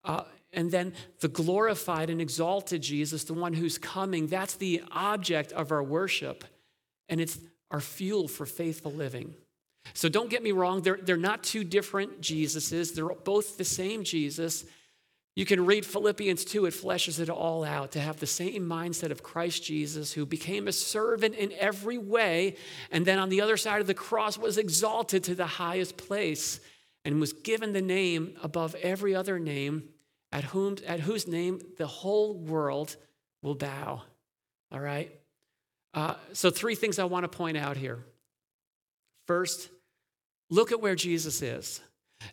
Uh, 0.04 0.22
and 0.52 0.70
then 0.70 0.94
the 1.20 1.28
glorified 1.28 2.08
and 2.08 2.20
exalted 2.20 2.80
Jesus, 2.80 3.24
the 3.24 3.34
one 3.34 3.52
who's 3.52 3.76
coming, 3.76 4.28
that's 4.28 4.54
the 4.54 4.82
object 4.92 5.52
of 5.52 5.72
our 5.72 5.82
worship. 5.82 6.44
And 7.08 7.20
it's 7.20 7.38
our 7.70 7.80
fuel 7.80 8.28
for 8.28 8.46
faithful 8.46 8.92
living. 8.92 9.34
So 9.92 10.08
don't 10.08 10.30
get 10.30 10.42
me 10.42 10.52
wrong, 10.52 10.82
they're, 10.82 10.98
they're 11.02 11.16
not 11.16 11.42
two 11.42 11.64
different 11.64 12.20
Jesuses. 12.20 12.94
They're 12.94 13.08
both 13.08 13.58
the 13.58 13.64
same 13.64 14.04
Jesus. 14.04 14.64
You 15.34 15.46
can 15.46 15.64
read 15.64 15.84
Philippians 15.84 16.44
2, 16.44 16.66
it 16.66 16.74
fleshes 16.74 17.18
it 17.18 17.30
all 17.30 17.64
out 17.64 17.92
to 17.92 18.00
have 18.00 18.20
the 18.20 18.26
same 18.26 18.68
mindset 18.68 19.10
of 19.10 19.22
Christ 19.22 19.64
Jesus, 19.64 20.12
who 20.12 20.26
became 20.26 20.68
a 20.68 20.72
servant 20.72 21.34
in 21.34 21.52
every 21.58 21.96
way, 21.96 22.56
and 22.90 23.06
then 23.06 23.18
on 23.18 23.30
the 23.30 23.40
other 23.40 23.56
side 23.56 23.80
of 23.80 23.86
the 23.86 23.94
cross 23.94 24.36
was 24.36 24.58
exalted 24.58 25.24
to 25.24 25.34
the 25.34 25.46
highest 25.46 25.96
place 25.96 26.60
and 27.04 27.20
was 27.20 27.32
given 27.32 27.72
the 27.72 27.82
name 27.82 28.36
above 28.42 28.74
every 28.76 29.14
other 29.14 29.38
name, 29.38 29.88
at, 30.30 30.44
whom, 30.44 30.76
at 30.86 31.00
whose 31.00 31.26
name 31.26 31.60
the 31.78 31.86
whole 31.86 32.34
world 32.34 32.96
will 33.42 33.54
bow. 33.54 34.02
All 34.70 34.80
right? 34.80 35.12
Uh, 35.94 36.14
so, 36.32 36.50
three 36.50 36.74
things 36.74 36.98
I 36.98 37.04
want 37.04 37.24
to 37.24 37.28
point 37.28 37.56
out 37.56 37.76
here. 37.76 38.04
First, 39.26 39.68
look 40.48 40.72
at 40.72 40.80
where 40.80 40.94
Jesus 40.94 41.42
is. 41.42 41.80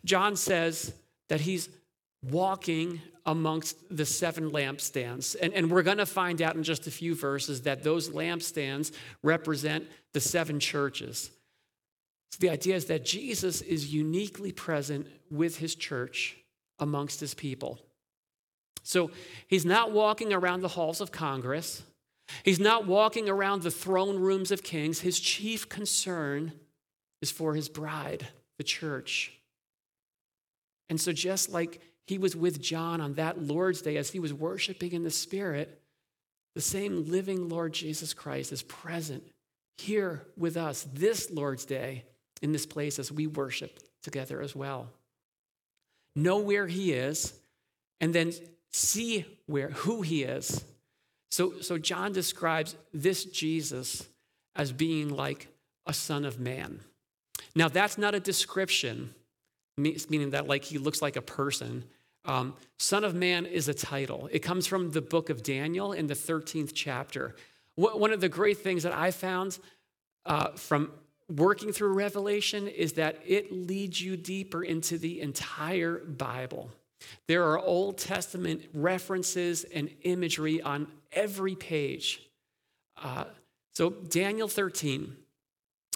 John 0.05 0.35
says 0.35 0.93
that 1.27 1.41
he's 1.41 1.69
walking 2.23 3.01
amongst 3.25 3.77
the 3.95 4.05
seven 4.05 4.51
lampstands. 4.51 5.35
And, 5.39 5.53
and 5.53 5.69
we're 5.69 5.83
going 5.83 5.97
to 5.97 6.05
find 6.05 6.41
out 6.41 6.55
in 6.55 6.63
just 6.63 6.87
a 6.87 6.91
few 6.91 7.15
verses 7.15 7.61
that 7.63 7.83
those 7.83 8.09
lampstands 8.09 8.91
represent 9.23 9.87
the 10.13 10.19
seven 10.19 10.59
churches. 10.59 11.29
So 12.31 12.37
the 12.39 12.49
idea 12.49 12.75
is 12.75 12.85
that 12.85 13.05
Jesus 13.05 13.61
is 13.61 13.93
uniquely 13.93 14.51
present 14.51 15.07
with 15.31 15.57
his 15.57 15.75
church 15.75 16.37
amongst 16.79 17.19
his 17.19 17.33
people. 17.33 17.79
So 18.83 19.11
he's 19.47 19.65
not 19.65 19.91
walking 19.91 20.33
around 20.33 20.61
the 20.61 20.69
halls 20.69 21.01
of 21.01 21.11
Congress. 21.11 21.83
He's 22.43 22.59
not 22.59 22.85
walking 22.85 23.27
around 23.27 23.63
the 23.63 23.71
throne 23.71 24.17
rooms 24.17 24.51
of 24.51 24.63
kings. 24.63 25.01
His 25.01 25.19
chief 25.19 25.67
concern 25.67 26.53
is 27.21 27.31
for 27.31 27.55
his 27.55 27.69
bride, 27.69 28.27
the 28.57 28.63
church. 28.63 29.33
And 30.89 30.99
so, 30.99 31.11
just 31.11 31.49
like 31.49 31.81
he 32.07 32.17
was 32.17 32.35
with 32.35 32.61
John 32.61 33.01
on 33.01 33.13
that 33.15 33.41
Lord's 33.41 33.81
Day 33.81 33.97
as 33.97 34.09
he 34.09 34.19
was 34.19 34.33
worshiping 34.33 34.93
in 34.93 35.03
the 35.03 35.11
Spirit, 35.11 35.81
the 36.55 36.61
same 36.61 37.09
living 37.09 37.49
Lord 37.49 37.73
Jesus 37.73 38.13
Christ 38.13 38.51
is 38.51 38.63
present 38.63 39.23
here 39.77 40.25
with 40.35 40.57
us 40.57 40.87
this 40.93 41.29
Lord's 41.31 41.65
Day 41.65 42.05
in 42.41 42.51
this 42.51 42.65
place 42.65 42.99
as 42.99 43.11
we 43.11 43.27
worship 43.27 43.79
together 44.01 44.41
as 44.41 44.55
well. 44.55 44.89
Know 46.15 46.39
where 46.39 46.67
he 46.67 46.93
is 46.93 47.33
and 48.01 48.13
then 48.13 48.33
see 48.71 49.25
where 49.45 49.69
who 49.69 50.01
he 50.01 50.23
is. 50.23 50.63
So, 51.31 51.59
so 51.61 51.77
John 51.77 52.11
describes 52.11 52.75
this 52.93 53.25
Jesus 53.25 54.07
as 54.55 54.71
being 54.71 55.09
like 55.09 55.47
a 55.85 55.93
son 55.93 56.25
of 56.25 56.39
man. 56.39 56.79
Now, 57.55 57.67
that's 57.67 57.97
not 57.97 58.15
a 58.15 58.19
description, 58.19 59.13
meaning 59.77 60.31
that 60.31 60.47
like 60.47 60.63
he 60.63 60.77
looks 60.77 61.01
like 61.01 61.15
a 61.15 61.21
person. 61.21 61.83
Um, 62.25 62.55
son 62.77 63.03
of 63.03 63.15
man 63.15 63.45
is 63.45 63.67
a 63.69 63.73
title. 63.73 64.29
It 64.31 64.39
comes 64.39 64.67
from 64.67 64.91
the 64.91 65.01
book 65.01 65.29
of 65.29 65.43
Daniel 65.43 65.93
in 65.93 66.07
the 66.07 66.13
13th 66.13 66.71
chapter. 66.73 67.35
One 67.75 68.11
of 68.11 68.19
the 68.19 68.29
great 68.29 68.57
things 68.57 68.83
that 68.83 68.93
I 68.93 69.11
found 69.11 69.57
uh, 70.25 70.49
from 70.49 70.91
working 71.29 71.71
through 71.71 71.93
Revelation 71.93 72.67
is 72.67 72.93
that 72.93 73.19
it 73.25 73.51
leads 73.51 74.01
you 74.01 74.17
deeper 74.17 74.63
into 74.63 74.97
the 74.97 75.21
entire 75.21 75.99
Bible. 75.99 76.69
There 77.27 77.43
are 77.45 77.59
Old 77.59 77.97
Testament 77.97 78.63
references 78.73 79.63
and 79.63 79.89
imagery 80.01 80.61
on 80.61 80.87
every 81.11 81.55
page. 81.55 82.29
Uh, 83.01 83.25
so, 83.73 83.89
Daniel 83.89 84.47
13 84.47 85.15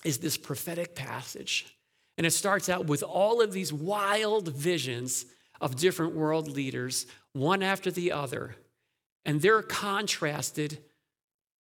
is 0.03 0.19
this 0.19 0.37
prophetic 0.37 0.95
passage. 0.95 1.77
And 2.17 2.27
it 2.27 2.31
starts 2.31 2.69
out 2.69 2.85
with 2.85 3.03
all 3.03 3.41
of 3.41 3.51
these 3.51 3.73
wild 3.73 4.49
visions 4.49 5.25
of 5.59 5.75
different 5.75 6.15
world 6.15 6.47
leaders, 6.47 7.05
one 7.33 7.63
after 7.63 7.89
the 7.89 8.11
other. 8.11 8.55
And 9.25 9.41
they're 9.41 9.63
contrasted 9.63 10.79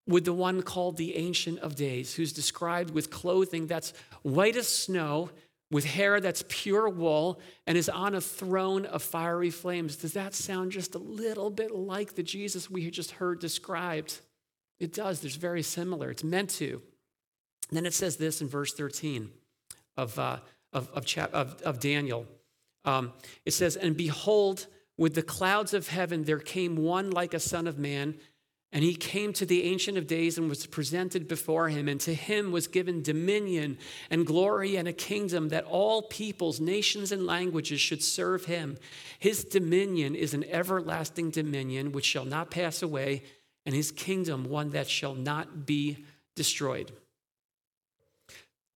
with 0.07 0.25
the 0.25 0.33
one 0.33 0.63
called 0.63 0.97
the 0.97 1.17
Ancient 1.17 1.59
of 1.61 1.77
Days, 1.77 2.15
who's 2.15 2.33
described 2.33 2.91
with 2.91 3.11
clothing 3.11 3.67
that's 3.67 3.93
white 4.23 4.57
as 4.57 4.69
snow, 4.69 5.31
with 5.73 5.87
hair 5.87 6.21
that's 6.21 6.45
pure 6.49 6.89
wool 6.89 7.41
and 7.67 7.79
is 7.79 7.89
on 7.89 8.15
a 8.15 8.21
throne 8.21 8.85
of 8.85 9.03
fiery 9.03 9.51
flames. 9.51 9.97
Does 9.97 10.13
that 10.13 10.35
sound 10.35 10.71
just 10.71 10.95
a 10.95 10.99
little 10.99 11.49
bit 11.49 11.75
like 11.75 12.15
the 12.15 12.23
Jesus 12.23 12.71
we 12.71 12.91
just 12.91 13.13
heard 13.13 13.41
described? 13.41 14.21
It 14.79 14.93
does. 14.93 15.21
There's 15.21 15.37
very 15.37 15.63
similar. 15.63 16.11
It's 16.11 16.23
meant 16.23 16.51
to. 16.51 16.83
And 17.71 17.77
then 17.77 17.87
it 17.87 17.95
says 17.95 18.19
this 18.19 18.43
in 18.43 18.49
verse 18.49 18.75
13 18.75 19.31
of, 19.97 20.19
uh, 20.19 20.39
of, 20.75 20.91
of, 20.91 21.07
chap- 21.07 21.33
of, 21.33 21.63
of 21.63 21.81
Daniel. 21.81 22.27
Um, 22.85 23.15
it 23.47 23.53
says, 23.53 23.77
And 23.77 23.97
behold, 23.97 24.67
with 24.99 25.15
the 25.15 25.23
clouds 25.23 25.73
of 25.73 25.89
heaven 25.89 26.25
there 26.25 26.39
came 26.39 26.77
one 26.77 27.11
like 27.11 27.33
a 27.33 27.41
son 27.41 27.67
of 27.67 27.79
man 27.79 28.17
and 28.73 28.83
he 28.83 28.95
came 28.95 29.35
to 29.35 29.45
the 29.45 29.65
Ancient 29.65 29.99
of 29.99 30.07
Days 30.07 30.39
and 30.39 30.49
was 30.49 30.67
presented 30.67 31.29
before 31.29 31.69
him, 31.69 31.89
and 31.89 32.01
to 32.01 32.15
him 32.15 32.51
was 32.51 32.67
given 32.67 33.03
dominion 33.03 33.77
and 34.11 34.27
glory 34.27 34.77
and 34.77 34.89
a 34.89 34.95
kingdom 34.95 35.51
that 35.51 35.65
all 35.65 36.03
peoples, 36.03 36.59
nations, 36.59 37.13
and 37.13 37.27
languages 37.27 37.83
should 37.83 38.03
serve 38.03 38.47
him. 38.47 38.79
His 39.19 39.45
dominion 39.45 40.15
is 40.15 40.33
an 40.33 40.45
everlasting 40.45 41.31
dominion 41.31 41.93
which 41.93 42.07
shall 42.07 42.25
not 42.25 42.51
pass 42.51 42.83
away, 42.83 43.25
and 43.67 43.75
his 43.75 43.93
kingdom 43.93 44.49
one 44.49 44.71
that 44.71 44.89
shall 44.89 45.15
not 45.15 45.67
be 45.67 46.07
destroyed. 46.35 46.91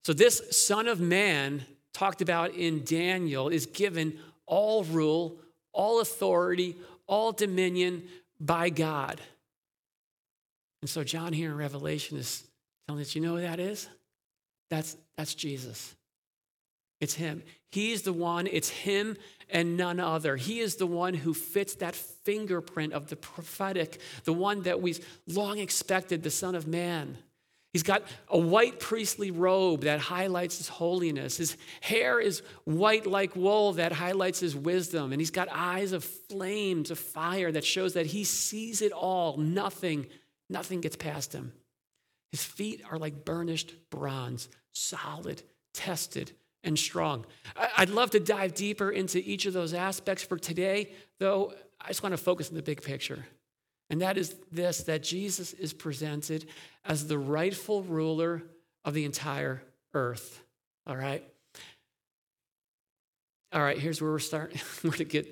So, 0.05 0.13
this 0.13 0.43
Son 0.51 0.89
of 0.89 1.01
Man, 1.01 1.65
talked 1.95 2.21
about 2.21 2.55
in 2.55 2.85
Daniel, 2.85 3.49
is 3.49 3.65
given 3.65 4.19
all 4.45 4.85
rule, 4.85 5.39
all 5.73 6.03
authority, 6.03 6.77
all 7.07 7.33
dominion 7.33 8.05
by 8.39 8.69
God. 8.69 9.23
And 10.83 10.91
so 10.91 11.05
John 11.05 11.33
here 11.33 11.51
in 11.51 11.57
Revelation 11.57 12.19
is 12.19 12.45
telling 12.87 13.03
us, 13.03 13.15
you 13.15 13.21
know 13.21 13.37
who 13.37 13.43
that 13.43 13.61
is? 13.61 13.89
That's, 14.71 14.97
that's 15.17 15.35
Jesus. 15.35 15.95
It's 17.01 17.15
him. 17.15 17.43
He's 17.71 18.03
the 18.03 18.13
one, 18.13 18.47
it's 18.47 18.71
him 18.71 19.17
and 19.51 19.77
none 19.77 20.01
other. 20.01 20.37
He 20.37 20.61
is 20.61 20.77
the 20.77 20.87
one 20.87 21.15
who 21.15 21.35
fits 21.35 21.75
that 21.77 21.95
fingerprint 21.95 22.93
of 22.95 23.09
the 23.09 23.17
prophetic, 23.17 24.01
the 24.25 24.33
one 24.33 24.63
that 24.63 24.81
we've 24.81 25.07
long 25.27 25.59
expected, 25.59 26.23
the 26.23 26.31
Son 26.31 26.55
of 26.55 26.67
Man. 26.67 27.19
He's 27.73 27.83
got 27.83 28.05
a 28.29 28.39
white 28.39 28.81
priestly 28.81 29.31
robe 29.31 29.83
that 29.83 30.01
highlights 30.01 30.57
his 30.57 30.69
holiness. 30.69 31.37
His 31.37 31.59
hair 31.83 32.19
is 32.19 32.41
white 32.65 33.07
like 33.07 33.37
wool 33.37 33.75
that 33.75 33.93
highlights 33.93 34.41
his 34.41 34.57
wisdom. 34.57 35.13
And 35.13 35.21
he's 35.21 35.31
got 35.31 35.49
eyes 35.53 35.93
of 35.93 36.03
flames 36.03 36.91
of 36.91 36.99
fire 36.99 37.53
that 37.53 37.67
shows 37.67 37.93
that 37.93 38.07
he 38.07 38.25
sees 38.25 38.81
it 38.81 38.93
all. 38.93 39.37
Nothing 39.37 40.07
Nothing 40.49 40.81
gets 40.81 40.97
past 40.97 41.33
him. 41.33 41.53
His 42.31 42.45
feet 42.45 42.83
are 42.91 42.99
like 42.99 43.25
burnished 43.25 43.75
bronze, 43.91 44.49
solid, 44.73 45.43
tested, 45.75 46.33
and 46.65 46.79
strong. 46.79 47.25
I'd 47.77 47.91
love 47.91 48.11
to 48.11 48.21
dive 48.21 48.55
deeper 48.55 48.91
into 48.91 49.19
each 49.19 49.47
of 49.47 49.53
those 49.53 49.73
aspects 49.73 50.25
for 50.25 50.37
today, 50.37 50.93
though 51.19 51.55
I 51.81 51.89
just 51.89 52.03
want 52.03 52.13
to 52.13 52.19
focus 52.19 52.49
on 52.49 52.57
the 52.57 52.63
big 52.63 52.83
picture. 52.83 53.25
And 53.89 54.03
that 54.03 54.19
is 54.19 54.35
this 54.51 54.83
that 54.85 55.03
Jesus 55.03 55.53
is 55.53 55.73
presented 55.73 56.47
as 56.85 57.07
the 57.07 57.19
rightful 57.19 57.83
ruler 57.83 58.43
of 58.85 58.95
the 58.95 59.05
entire 59.05 59.63
earth. 59.95 60.43
All 60.87 60.97
right? 60.97 61.23
All 63.53 63.63
right, 63.63 63.79
here's 63.79 64.03
where 64.03 64.11
we're 64.11 64.19
starting. 64.19 64.61
we're 64.85 64.91
gonna 64.91 65.05
get 65.05 65.27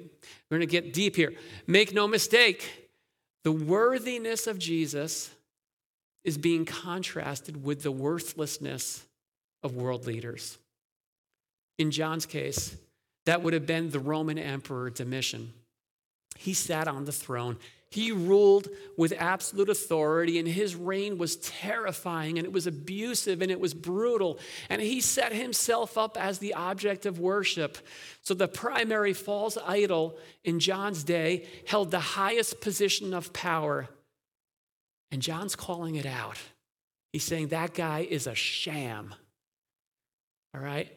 we're 0.50 0.58
gonna 0.58 0.66
get 0.66 0.94
deep 0.94 1.16
here. 1.16 1.34
Make 1.66 1.92
no 1.92 2.06
mistake, 2.06 2.83
the 3.44 3.52
worthiness 3.52 4.46
of 4.46 4.58
Jesus 4.58 5.30
is 6.24 6.38
being 6.38 6.64
contrasted 6.64 7.62
with 7.62 7.82
the 7.82 7.92
worthlessness 7.92 9.06
of 9.62 9.76
world 9.76 10.06
leaders. 10.06 10.58
In 11.78 11.90
John's 11.90 12.26
case, 12.26 12.76
that 13.26 13.42
would 13.42 13.52
have 13.52 13.66
been 13.66 13.90
the 13.90 13.98
Roman 13.98 14.38
Emperor 14.38 14.90
Domitian. 14.90 15.52
He 16.36 16.54
sat 16.54 16.88
on 16.88 17.04
the 17.04 17.12
throne. 17.12 17.58
He 17.94 18.10
ruled 18.10 18.70
with 18.96 19.12
absolute 19.16 19.68
authority, 19.68 20.40
and 20.40 20.48
his 20.48 20.74
reign 20.74 21.16
was 21.16 21.36
terrifying, 21.36 22.38
and 22.38 22.44
it 22.44 22.52
was 22.52 22.66
abusive, 22.66 23.40
and 23.40 23.52
it 23.52 23.60
was 23.60 23.72
brutal. 23.72 24.40
And 24.68 24.82
he 24.82 25.00
set 25.00 25.32
himself 25.32 25.96
up 25.96 26.16
as 26.20 26.40
the 26.40 26.54
object 26.54 27.06
of 27.06 27.20
worship. 27.20 27.78
So 28.22 28.34
the 28.34 28.48
primary 28.48 29.12
false 29.12 29.56
idol 29.64 30.18
in 30.42 30.58
John's 30.58 31.04
day 31.04 31.46
held 31.68 31.92
the 31.92 32.00
highest 32.00 32.60
position 32.60 33.14
of 33.14 33.32
power. 33.32 33.88
And 35.12 35.22
John's 35.22 35.54
calling 35.54 35.94
it 35.94 36.04
out. 36.04 36.38
He's 37.12 37.22
saying 37.22 37.48
that 37.48 37.74
guy 37.74 38.00
is 38.00 38.26
a 38.26 38.34
sham. 38.34 39.14
All 40.52 40.60
right? 40.60 40.90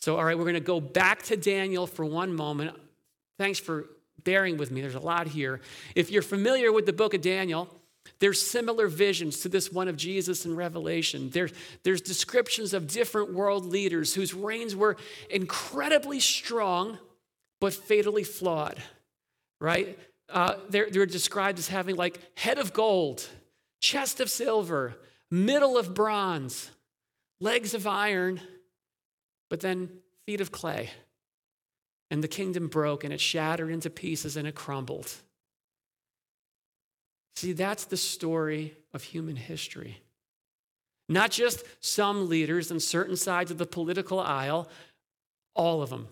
So, 0.00 0.18
all 0.18 0.24
right, 0.26 0.36
we're 0.36 0.44
going 0.44 0.54
to 0.56 0.60
go 0.60 0.78
back 0.78 1.22
to 1.22 1.38
Daniel 1.38 1.86
for 1.86 2.04
one 2.04 2.34
moment. 2.34 2.76
Thanks 3.38 3.58
for 3.58 3.86
bearing 4.22 4.56
with 4.56 4.70
me. 4.70 4.80
There's 4.80 4.94
a 4.94 5.00
lot 5.00 5.26
here. 5.26 5.60
If 5.94 6.10
you're 6.10 6.22
familiar 6.22 6.72
with 6.72 6.86
the 6.86 6.92
book 6.92 7.14
of 7.14 7.20
Daniel, 7.20 7.68
there's 8.18 8.40
similar 8.40 8.86
visions 8.86 9.40
to 9.40 9.48
this 9.48 9.72
one 9.72 9.88
of 9.88 9.96
Jesus 9.96 10.44
in 10.46 10.54
Revelation. 10.54 11.30
There, 11.30 11.48
there's 11.82 12.00
descriptions 12.00 12.74
of 12.74 12.86
different 12.86 13.32
world 13.32 13.66
leaders 13.66 14.14
whose 14.14 14.34
reigns 14.34 14.76
were 14.76 14.96
incredibly 15.30 16.20
strong, 16.20 16.98
but 17.60 17.74
fatally 17.74 18.24
flawed, 18.24 18.82
right? 19.60 19.98
Uh, 20.28 20.54
they're, 20.68 20.90
they're 20.90 21.06
described 21.06 21.58
as 21.58 21.68
having 21.68 21.96
like 21.96 22.20
head 22.36 22.58
of 22.58 22.72
gold, 22.72 23.28
chest 23.80 24.20
of 24.20 24.30
silver, 24.30 24.94
middle 25.30 25.76
of 25.76 25.94
bronze, 25.94 26.70
legs 27.40 27.74
of 27.74 27.86
iron, 27.86 28.40
but 29.50 29.60
then 29.60 29.88
feet 30.26 30.40
of 30.40 30.52
clay 30.52 30.90
and 32.10 32.22
the 32.22 32.28
kingdom 32.28 32.68
broke 32.68 33.04
and 33.04 33.12
it 33.12 33.20
shattered 33.20 33.70
into 33.70 33.90
pieces 33.90 34.36
and 34.36 34.46
it 34.46 34.54
crumbled. 34.54 35.12
See, 37.36 37.52
that's 37.52 37.84
the 37.84 37.96
story 37.96 38.76
of 38.92 39.02
human 39.02 39.36
history. 39.36 40.02
Not 41.08 41.30
just 41.30 41.64
some 41.80 42.28
leaders 42.28 42.70
on 42.70 42.80
certain 42.80 43.16
sides 43.16 43.50
of 43.50 43.58
the 43.58 43.66
political 43.66 44.20
aisle, 44.20 44.68
all 45.54 45.82
of 45.82 45.90
them. 45.90 46.08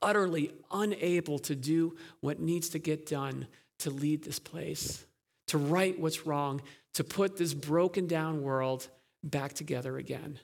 Utterly 0.00 0.52
unable 0.70 1.38
to 1.40 1.54
do 1.54 1.96
what 2.20 2.38
needs 2.38 2.68
to 2.70 2.78
get 2.78 3.06
done 3.06 3.46
to 3.78 3.90
lead 3.90 4.22
this 4.22 4.38
place, 4.38 5.04
to 5.48 5.58
right 5.58 5.98
what's 5.98 6.26
wrong, 6.26 6.60
to 6.94 7.02
put 7.02 7.36
this 7.36 7.54
broken 7.54 8.06
down 8.06 8.42
world 8.42 8.88
back 9.22 9.54
together 9.54 9.96
again. 9.96 10.38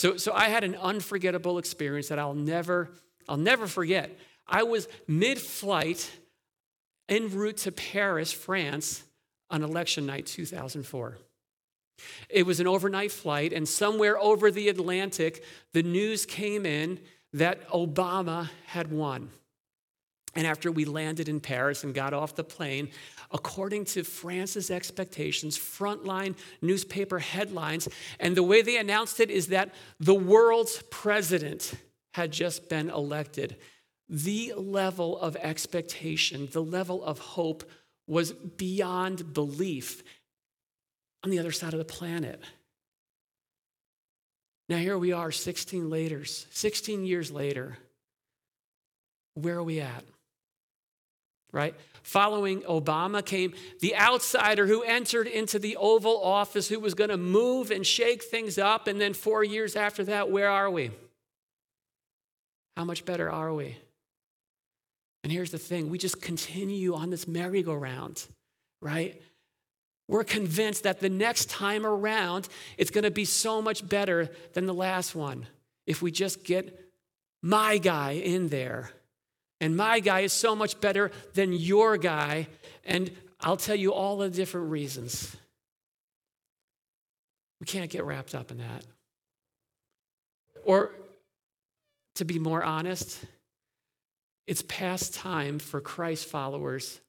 So, 0.00 0.16
so 0.16 0.32
I 0.32 0.48
had 0.48 0.64
an 0.64 0.76
unforgettable 0.76 1.58
experience 1.58 2.08
that 2.08 2.18
I'll 2.18 2.32
never 2.32 2.88
I'll 3.28 3.36
never 3.36 3.66
forget. 3.66 4.10
I 4.48 4.62
was 4.62 4.88
mid 5.06 5.38
flight 5.38 6.10
en 7.10 7.28
route 7.28 7.58
to 7.58 7.72
Paris, 7.72 8.32
France, 8.32 9.04
on 9.50 9.62
election 9.62 10.06
night 10.06 10.24
2004. 10.24 11.18
It 12.30 12.46
was 12.46 12.60
an 12.60 12.66
overnight 12.66 13.12
flight, 13.12 13.52
and 13.52 13.68
somewhere 13.68 14.18
over 14.18 14.50
the 14.50 14.70
Atlantic, 14.70 15.44
the 15.74 15.82
news 15.82 16.24
came 16.24 16.64
in 16.64 16.98
that 17.34 17.68
Obama 17.68 18.48
had 18.68 18.90
won. 18.90 19.28
And 20.34 20.46
after 20.46 20.72
we 20.72 20.86
landed 20.86 21.28
in 21.28 21.40
Paris 21.40 21.84
and 21.84 21.92
got 21.94 22.14
off 22.14 22.34
the 22.34 22.44
plane, 22.44 22.88
according 23.32 23.84
to 23.84 24.02
France's 24.02 24.70
expectations, 24.70 25.56
frontline 25.56 26.36
newspaper 26.60 27.18
headlines, 27.18 27.88
and 28.18 28.36
the 28.36 28.42
way 28.42 28.62
they 28.62 28.76
announced 28.76 29.20
it 29.20 29.30
is 29.30 29.48
that 29.48 29.74
the 29.98 30.14
world's 30.14 30.82
president 30.90 31.74
had 32.14 32.32
just 32.32 32.68
been 32.68 32.90
elected. 32.90 33.56
The 34.08 34.54
level 34.56 35.18
of 35.18 35.36
expectation, 35.36 36.48
the 36.50 36.62
level 36.62 37.04
of 37.04 37.18
hope 37.18 37.68
was 38.06 38.32
beyond 38.32 39.32
belief 39.32 40.02
on 41.22 41.30
the 41.30 41.38
other 41.38 41.52
side 41.52 41.72
of 41.72 41.78
the 41.78 41.84
planet. 41.84 42.42
Now, 44.68 44.78
here 44.78 44.98
we 44.98 45.12
are 45.12 45.30
16 45.30 45.90
later, 45.90 46.24
16 46.24 47.04
years 47.04 47.30
later. 47.30 47.76
Where 49.34 49.56
are 49.56 49.62
we 49.62 49.80
at? 49.80 50.04
Right? 51.52 51.74
Following 52.02 52.62
Obama 52.62 53.24
came 53.24 53.54
the 53.80 53.96
outsider 53.96 54.66
who 54.66 54.82
entered 54.82 55.26
into 55.26 55.58
the 55.58 55.76
Oval 55.76 56.22
Office, 56.22 56.68
who 56.68 56.80
was 56.80 56.94
going 56.94 57.10
to 57.10 57.16
move 57.16 57.70
and 57.70 57.86
shake 57.86 58.22
things 58.22 58.56
up. 58.56 58.86
And 58.86 59.00
then 59.00 59.14
four 59.14 59.42
years 59.44 59.76
after 59.76 60.04
that, 60.04 60.30
where 60.30 60.48
are 60.48 60.70
we? 60.70 60.90
How 62.76 62.84
much 62.84 63.04
better 63.04 63.30
are 63.30 63.52
we? 63.52 63.76
And 65.22 65.32
here's 65.32 65.50
the 65.50 65.58
thing 65.58 65.90
we 65.90 65.98
just 65.98 66.22
continue 66.22 66.94
on 66.94 67.10
this 67.10 67.28
merry-go-round, 67.28 68.24
right? 68.80 69.20
We're 70.08 70.24
convinced 70.24 70.84
that 70.84 71.00
the 71.00 71.10
next 71.10 71.50
time 71.50 71.84
around, 71.84 72.48
it's 72.78 72.90
going 72.90 73.04
to 73.04 73.10
be 73.10 73.24
so 73.24 73.60
much 73.60 73.86
better 73.86 74.30
than 74.54 74.66
the 74.66 74.74
last 74.74 75.14
one 75.14 75.46
if 75.86 76.00
we 76.00 76.10
just 76.10 76.42
get 76.42 76.90
my 77.42 77.78
guy 77.78 78.12
in 78.12 78.48
there. 78.48 78.90
And 79.60 79.76
my 79.76 80.00
guy 80.00 80.20
is 80.20 80.32
so 80.32 80.56
much 80.56 80.80
better 80.80 81.10
than 81.34 81.52
your 81.52 81.96
guy. 81.96 82.48
And 82.84 83.10
I'll 83.40 83.56
tell 83.56 83.76
you 83.76 83.92
all 83.92 84.18
the 84.18 84.30
different 84.30 84.70
reasons. 84.70 85.36
We 87.60 87.66
can't 87.66 87.90
get 87.90 88.04
wrapped 88.04 88.34
up 88.34 88.50
in 88.50 88.58
that. 88.58 88.84
Or 90.64 90.92
to 92.14 92.24
be 92.24 92.38
more 92.38 92.62
honest, 92.62 93.22
it's 94.46 94.62
past 94.62 95.14
time 95.14 95.58
for 95.58 95.80
Christ 95.80 96.26
followers 96.26 97.00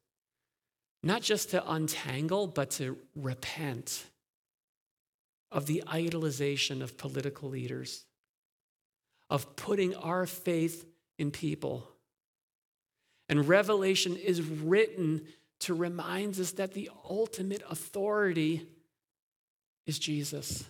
not 1.04 1.22
just 1.22 1.52
to 1.52 1.72
untangle, 1.72 2.48
but 2.48 2.72
to 2.72 2.98
repent 3.16 4.06
of 5.52 5.66
the 5.66 5.84
idolization 5.88 6.82
of 6.82 6.98
political 6.98 7.50
leaders, 7.50 8.06
of 9.30 9.56
putting 9.56 9.96
our 9.96 10.26
faith 10.26 10.86
in 11.18 11.32
people. 11.32 11.91
And 13.32 13.48
Revelation 13.48 14.18
is 14.18 14.42
written 14.42 15.22
to 15.62 15.74
remind 15.74 16.38
us 16.38 16.52
that 16.52 16.74
the 16.74 16.90
ultimate 17.10 17.64
authority 17.70 18.68
is 19.88 19.98
Jesus. 19.98 20.66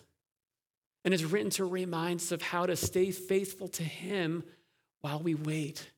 And 1.04 1.12
it's 1.12 1.24
written 1.24 1.50
to 1.52 1.65
remind 1.65 2.19
us 2.19 2.32
of 2.32 2.43
how 2.43 2.67
to 2.67 2.76
stay 2.76 3.10
faithful 3.10 3.67
to 3.69 3.84
Him 3.84 4.43
while 5.02 5.19
we 5.19 5.34
wait 5.34 5.89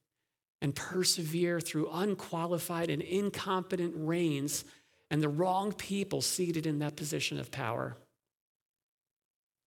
and 0.62 0.73
persevere 0.73 1.60
through 1.60 1.89
unqualified 1.91 2.89
and 2.89 3.02
incompetent 3.02 3.93
reigns 3.97 4.63
and 5.12 5.21
the 5.21 5.28
wrong 5.28 5.73
people 5.73 6.21
seated 6.21 6.65
in 6.65 6.80
that 6.80 6.95
position 6.95 7.39
of 7.39 7.52
power. 7.52 7.97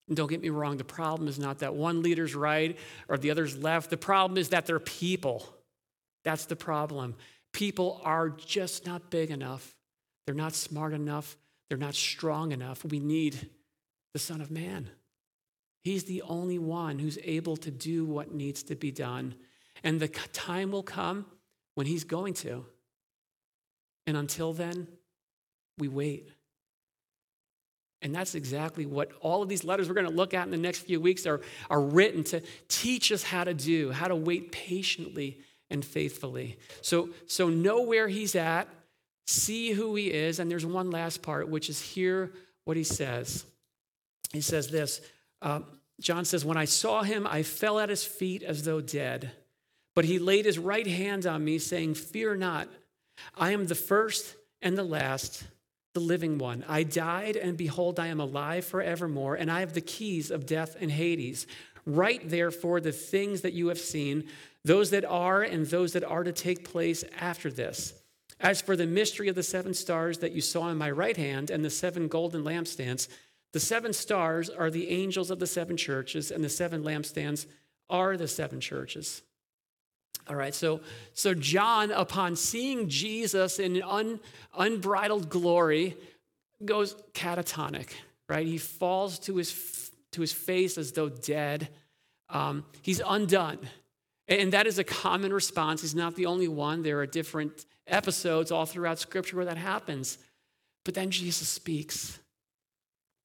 And 0.08 0.16
don't 0.16 0.30
get 0.30 0.40
me 0.40 0.48
wrong, 0.48 0.78
the 0.78 0.84
problem 0.84 1.28
is 1.28 1.38
not 1.38 1.58
that 1.58 1.74
one 1.74 2.02
leader's 2.02 2.34
right 2.34 2.78
or 3.06 3.18
the 3.18 3.30
other's 3.30 3.58
left. 3.58 3.90
The 3.90 3.98
problem 3.98 4.38
is 4.38 4.48
that 4.48 4.64
they're 4.64 4.80
people. 4.80 5.55
That's 6.26 6.46
the 6.46 6.56
problem. 6.56 7.14
People 7.52 8.00
are 8.02 8.30
just 8.30 8.84
not 8.84 9.10
big 9.10 9.30
enough. 9.30 9.76
They're 10.26 10.34
not 10.34 10.54
smart 10.54 10.92
enough. 10.92 11.36
They're 11.68 11.78
not 11.78 11.94
strong 11.94 12.50
enough. 12.50 12.84
We 12.84 12.98
need 12.98 13.48
the 14.12 14.18
Son 14.18 14.40
of 14.40 14.50
Man. 14.50 14.90
He's 15.84 16.02
the 16.02 16.22
only 16.22 16.58
one 16.58 16.98
who's 16.98 17.16
able 17.22 17.56
to 17.58 17.70
do 17.70 18.04
what 18.04 18.34
needs 18.34 18.64
to 18.64 18.74
be 18.74 18.90
done. 18.90 19.36
And 19.84 20.00
the 20.00 20.08
time 20.08 20.72
will 20.72 20.82
come 20.82 21.26
when 21.76 21.86
he's 21.86 22.02
going 22.02 22.34
to. 22.34 22.66
And 24.08 24.16
until 24.16 24.52
then, 24.52 24.88
we 25.78 25.86
wait. 25.86 26.28
And 28.02 28.12
that's 28.12 28.34
exactly 28.34 28.84
what 28.84 29.12
all 29.20 29.44
of 29.44 29.48
these 29.48 29.62
letters 29.62 29.88
we're 29.88 29.94
going 29.94 30.08
to 30.08 30.12
look 30.12 30.34
at 30.34 30.44
in 30.44 30.50
the 30.50 30.56
next 30.56 30.80
few 30.80 31.00
weeks 31.00 31.24
are, 31.24 31.40
are 31.70 31.80
written 31.80 32.24
to 32.24 32.42
teach 32.66 33.12
us 33.12 33.22
how 33.22 33.44
to 33.44 33.54
do, 33.54 33.92
how 33.92 34.08
to 34.08 34.16
wait 34.16 34.50
patiently 34.50 35.38
and 35.70 35.84
faithfully. 35.84 36.58
So, 36.80 37.10
so 37.26 37.48
know 37.48 37.82
where 37.82 38.08
he's 38.08 38.34
at, 38.34 38.68
see 39.26 39.72
who 39.72 39.94
he 39.94 40.12
is, 40.12 40.38
and 40.38 40.50
there's 40.50 40.66
one 40.66 40.90
last 40.90 41.22
part, 41.22 41.48
which 41.48 41.68
is 41.68 41.80
hear 41.80 42.32
what 42.64 42.76
he 42.76 42.84
says. 42.84 43.44
He 44.32 44.40
says 44.40 44.68
this 44.68 45.00
uh, 45.42 45.60
John 46.00 46.24
says, 46.24 46.44
When 46.44 46.56
I 46.56 46.66
saw 46.66 47.02
him, 47.02 47.26
I 47.26 47.42
fell 47.42 47.78
at 47.78 47.88
his 47.88 48.04
feet 48.04 48.42
as 48.42 48.62
though 48.62 48.80
dead. 48.80 49.32
But 49.94 50.04
he 50.04 50.18
laid 50.18 50.44
his 50.44 50.58
right 50.58 50.86
hand 50.86 51.26
on 51.26 51.44
me, 51.44 51.58
saying, 51.58 51.94
Fear 51.94 52.36
not, 52.36 52.68
I 53.34 53.52
am 53.52 53.66
the 53.66 53.74
first 53.74 54.36
and 54.60 54.76
the 54.76 54.84
last, 54.84 55.44
the 55.94 56.00
living 56.00 56.36
one. 56.36 56.64
I 56.68 56.82
died, 56.82 57.36
and 57.36 57.56
behold, 57.56 57.98
I 57.98 58.08
am 58.08 58.20
alive 58.20 58.66
forevermore, 58.66 59.36
and 59.36 59.50
I 59.50 59.60
have 59.60 59.72
the 59.72 59.80
keys 59.80 60.30
of 60.30 60.44
death 60.44 60.76
and 60.78 60.90
Hades. 60.90 61.46
Write 61.86 62.28
therefore 62.28 62.80
the 62.80 62.92
things 62.92 63.40
that 63.42 63.54
you 63.54 63.68
have 63.68 63.78
seen, 63.78 64.24
those 64.66 64.90
that 64.90 65.04
are 65.04 65.42
and 65.42 65.64
those 65.66 65.92
that 65.92 66.02
are 66.02 66.24
to 66.24 66.32
take 66.32 66.68
place 66.68 67.04
after 67.20 67.50
this. 67.52 67.94
As 68.40 68.60
for 68.60 68.76
the 68.76 68.86
mystery 68.86 69.28
of 69.28 69.36
the 69.36 69.42
seven 69.42 69.72
stars 69.72 70.18
that 70.18 70.32
you 70.32 70.40
saw 70.40 70.68
in 70.68 70.76
my 70.76 70.90
right 70.90 71.16
hand 71.16 71.50
and 71.50 71.64
the 71.64 71.70
seven 71.70 72.08
golden 72.08 72.42
lampstands, 72.42 73.06
the 73.52 73.60
seven 73.60 73.92
stars 73.92 74.50
are 74.50 74.68
the 74.68 74.88
angels 74.88 75.30
of 75.30 75.38
the 75.38 75.46
seven 75.46 75.76
churches, 75.76 76.32
and 76.32 76.42
the 76.42 76.48
seven 76.48 76.82
lampstands 76.82 77.46
are 77.88 78.16
the 78.16 78.26
seven 78.26 78.60
churches. 78.60 79.22
All 80.28 80.34
right, 80.34 80.54
so, 80.54 80.80
so 81.14 81.32
John, 81.32 81.92
upon 81.92 82.34
seeing 82.34 82.88
Jesus 82.88 83.60
in 83.60 83.80
un, 83.82 84.18
unbridled 84.58 85.30
glory, 85.30 85.96
goes 86.64 86.96
catatonic, 87.14 87.90
right? 88.28 88.46
He 88.46 88.58
falls 88.58 89.20
to 89.20 89.36
his, 89.36 89.92
to 90.10 90.20
his 90.20 90.32
face 90.32 90.76
as 90.76 90.90
though 90.90 91.08
dead. 91.08 91.68
Um, 92.28 92.64
he's 92.82 93.00
undone. 93.06 93.60
And 94.28 94.52
that 94.52 94.66
is 94.66 94.78
a 94.78 94.84
common 94.84 95.32
response. 95.32 95.82
He's 95.82 95.94
not 95.94 96.16
the 96.16 96.26
only 96.26 96.48
one. 96.48 96.82
There 96.82 96.98
are 97.00 97.06
different 97.06 97.64
episodes 97.86 98.50
all 98.50 98.66
throughout 98.66 98.98
Scripture 98.98 99.36
where 99.36 99.44
that 99.44 99.58
happens. 99.58 100.18
But 100.84 100.94
then 100.94 101.10
Jesus 101.10 101.48
speaks. 101.48 102.18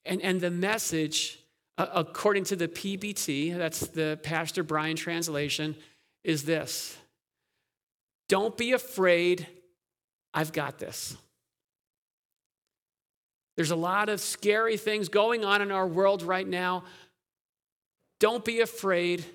And, 0.05 0.21
and 0.21 0.39
the 0.39 0.51
message, 0.51 1.39
according 1.77 2.45
to 2.45 2.55
the 2.55 2.67
PBT, 2.67 3.57
that's 3.57 3.87
the 3.87 4.19
Pastor 4.21 4.63
Brian 4.63 4.95
translation, 4.95 5.75
is 6.23 6.43
this 6.43 6.97
Don't 8.29 8.57
be 8.57 8.73
afraid, 8.73 9.47
I've 10.33 10.53
got 10.53 10.79
this. 10.79 11.17
There's 13.57 13.71
a 13.71 13.75
lot 13.75 14.09
of 14.09 14.21
scary 14.21 14.77
things 14.77 15.09
going 15.09 15.45
on 15.45 15.61
in 15.61 15.71
our 15.71 15.85
world 15.85 16.23
right 16.23 16.47
now. 16.47 16.83
Don't 18.19 18.45
be 18.45 18.61
afraid, 18.61 19.25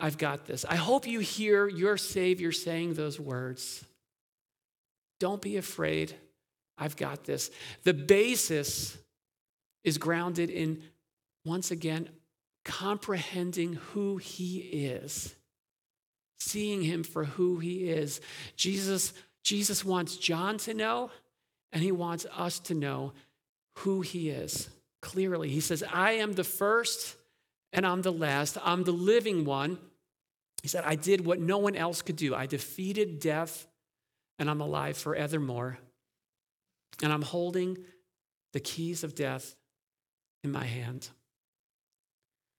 I've 0.00 0.18
got 0.18 0.46
this. 0.46 0.64
I 0.64 0.76
hope 0.76 1.06
you 1.06 1.20
hear 1.20 1.68
your 1.68 1.96
Savior 1.96 2.52
saying 2.52 2.94
those 2.94 3.18
words. 3.18 3.84
Don't 5.20 5.42
be 5.42 5.56
afraid, 5.56 6.14
I've 6.76 6.96
got 6.96 7.24
this. 7.24 7.50
The 7.82 7.94
basis 7.94 8.96
is 9.84 9.98
grounded 9.98 10.50
in, 10.50 10.82
once 11.44 11.70
again, 11.70 12.08
comprehending 12.64 13.74
who 13.74 14.18
He 14.18 14.58
is 14.58 15.34
seeing 16.38 16.82
him 16.82 17.02
for 17.02 17.24
who 17.24 17.58
he 17.58 17.88
is. 17.88 18.20
Jesus, 18.56 19.12
Jesus 19.42 19.84
wants 19.84 20.16
John 20.16 20.58
to 20.58 20.74
know, 20.74 21.10
and 21.72 21.82
he 21.82 21.92
wants 21.92 22.26
us 22.36 22.58
to 22.60 22.74
know 22.74 23.12
who 23.78 24.00
he 24.00 24.30
is 24.30 24.68
clearly. 25.00 25.48
He 25.48 25.60
says, 25.60 25.84
I 25.92 26.12
am 26.12 26.32
the 26.32 26.44
first 26.44 27.16
and 27.72 27.86
I'm 27.86 28.02
the 28.02 28.12
last. 28.12 28.56
I'm 28.64 28.84
the 28.84 28.92
living 28.92 29.44
one. 29.44 29.78
He 30.62 30.68
said, 30.68 30.84
I 30.84 30.96
did 30.96 31.24
what 31.24 31.40
no 31.40 31.58
one 31.58 31.76
else 31.76 32.02
could 32.02 32.16
do. 32.16 32.34
I 32.34 32.46
defeated 32.46 33.20
death 33.20 33.66
and 34.38 34.50
I'm 34.50 34.60
alive 34.60 34.96
forevermore. 34.96 35.78
And 37.02 37.12
I'm 37.12 37.22
holding 37.22 37.78
the 38.52 38.60
keys 38.60 39.04
of 39.04 39.14
death 39.14 39.54
in 40.42 40.50
my 40.50 40.64
hand. 40.64 41.08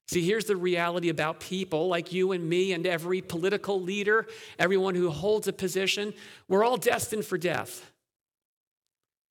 See, 0.07 0.25
here's 0.25 0.45
the 0.45 0.55
reality 0.55 1.09
about 1.09 1.39
people 1.39 1.87
like 1.87 2.11
you 2.11 2.31
and 2.31 2.49
me 2.49 2.73
and 2.73 2.87
every 2.87 3.21
political 3.21 3.79
leader, 3.79 4.25
everyone 4.57 4.95
who 4.95 5.11
holds 5.11 5.47
a 5.47 5.53
position. 5.53 6.13
We're 6.47 6.63
all 6.63 6.77
destined 6.77 7.25
for 7.25 7.37
death. 7.37 7.91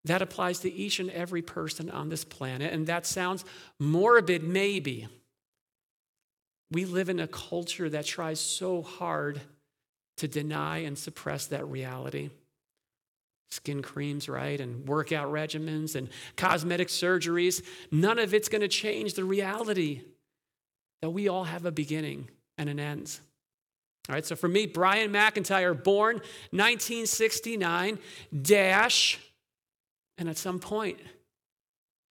That 0.06 0.22
applies 0.22 0.60
to 0.60 0.72
each 0.72 1.00
and 1.00 1.10
every 1.10 1.42
person 1.42 1.90
on 1.90 2.10
this 2.10 2.24
planet. 2.24 2.72
And 2.74 2.86
that 2.88 3.06
sounds 3.06 3.44
morbid, 3.80 4.44
maybe. 4.44 5.08
We 6.72 6.86
live 6.86 7.10
in 7.10 7.20
a 7.20 7.28
culture 7.28 7.90
that 7.90 8.06
tries 8.06 8.40
so 8.40 8.82
hard 8.82 9.42
to 10.18 10.28
deny 10.28 10.80
and 10.80 10.98
suppress 10.98 11.48
that 11.48 11.68
reality. 11.68 12.30
Skin 13.50 13.82
creams, 13.82 14.28
right? 14.28 14.60
And 14.60 14.88
workout 14.88 15.32
regimens 15.32 15.96
and 15.96 16.10
cosmetic 16.36 16.90
surgeries. 16.90 17.64
None 17.92 18.20
of 18.20 18.34
it's 18.34 18.50
going 18.50 18.62
to 18.62 18.68
change 18.68 19.14
the 19.14 19.24
reality 19.24 20.02
that 21.02 21.12
we 21.12 21.30
all 21.30 21.46
have 21.46 21.66
a 21.66 21.72
beginning 21.72 22.30
and 22.58 22.70
an 22.70 22.80
end. 22.80 23.20
All 24.10 24.16
right, 24.16 24.26
so 24.26 24.36
for 24.36 24.48
me, 24.48 24.66
Brian 24.66 25.12
McIntyre, 25.12 25.82
born 25.82 26.16
1969, 26.52 28.00
dash, 28.42 29.20
and 30.18 30.30
at 30.30 30.38
some 30.38 30.60
point, 30.60 31.00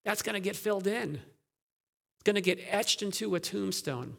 that's 0.05 0.23
going 0.23 0.35
to 0.35 0.41
get 0.41 0.57
filled 0.57 0.87
in. 0.87 1.15
It's 1.15 2.23
going 2.25 2.37
to 2.37 2.43
get 2.43 2.61
etched 2.71 3.03
into 3.03 3.35
a 3.35 3.41
tombstone. 3.41 4.17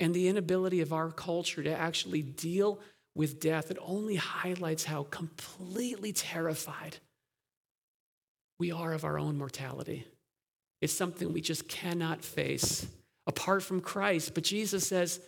And 0.00 0.12
the 0.12 0.28
inability 0.28 0.80
of 0.80 0.92
our 0.92 1.10
culture 1.10 1.62
to 1.62 1.74
actually 1.74 2.22
deal 2.22 2.80
with 3.14 3.40
death, 3.40 3.70
it 3.70 3.78
only 3.80 4.16
highlights 4.16 4.84
how 4.84 5.04
completely 5.04 6.12
terrified 6.12 6.96
we 8.58 8.72
are 8.72 8.92
of 8.92 9.04
our 9.04 9.18
own 9.18 9.38
mortality. 9.38 10.06
It's 10.80 10.92
something 10.92 11.32
we 11.32 11.40
just 11.40 11.68
cannot 11.68 12.22
face 12.22 12.86
apart 13.26 13.62
from 13.62 13.80
Christ. 13.80 14.34
But 14.34 14.44
Jesus 14.44 14.86
says, 14.86 15.20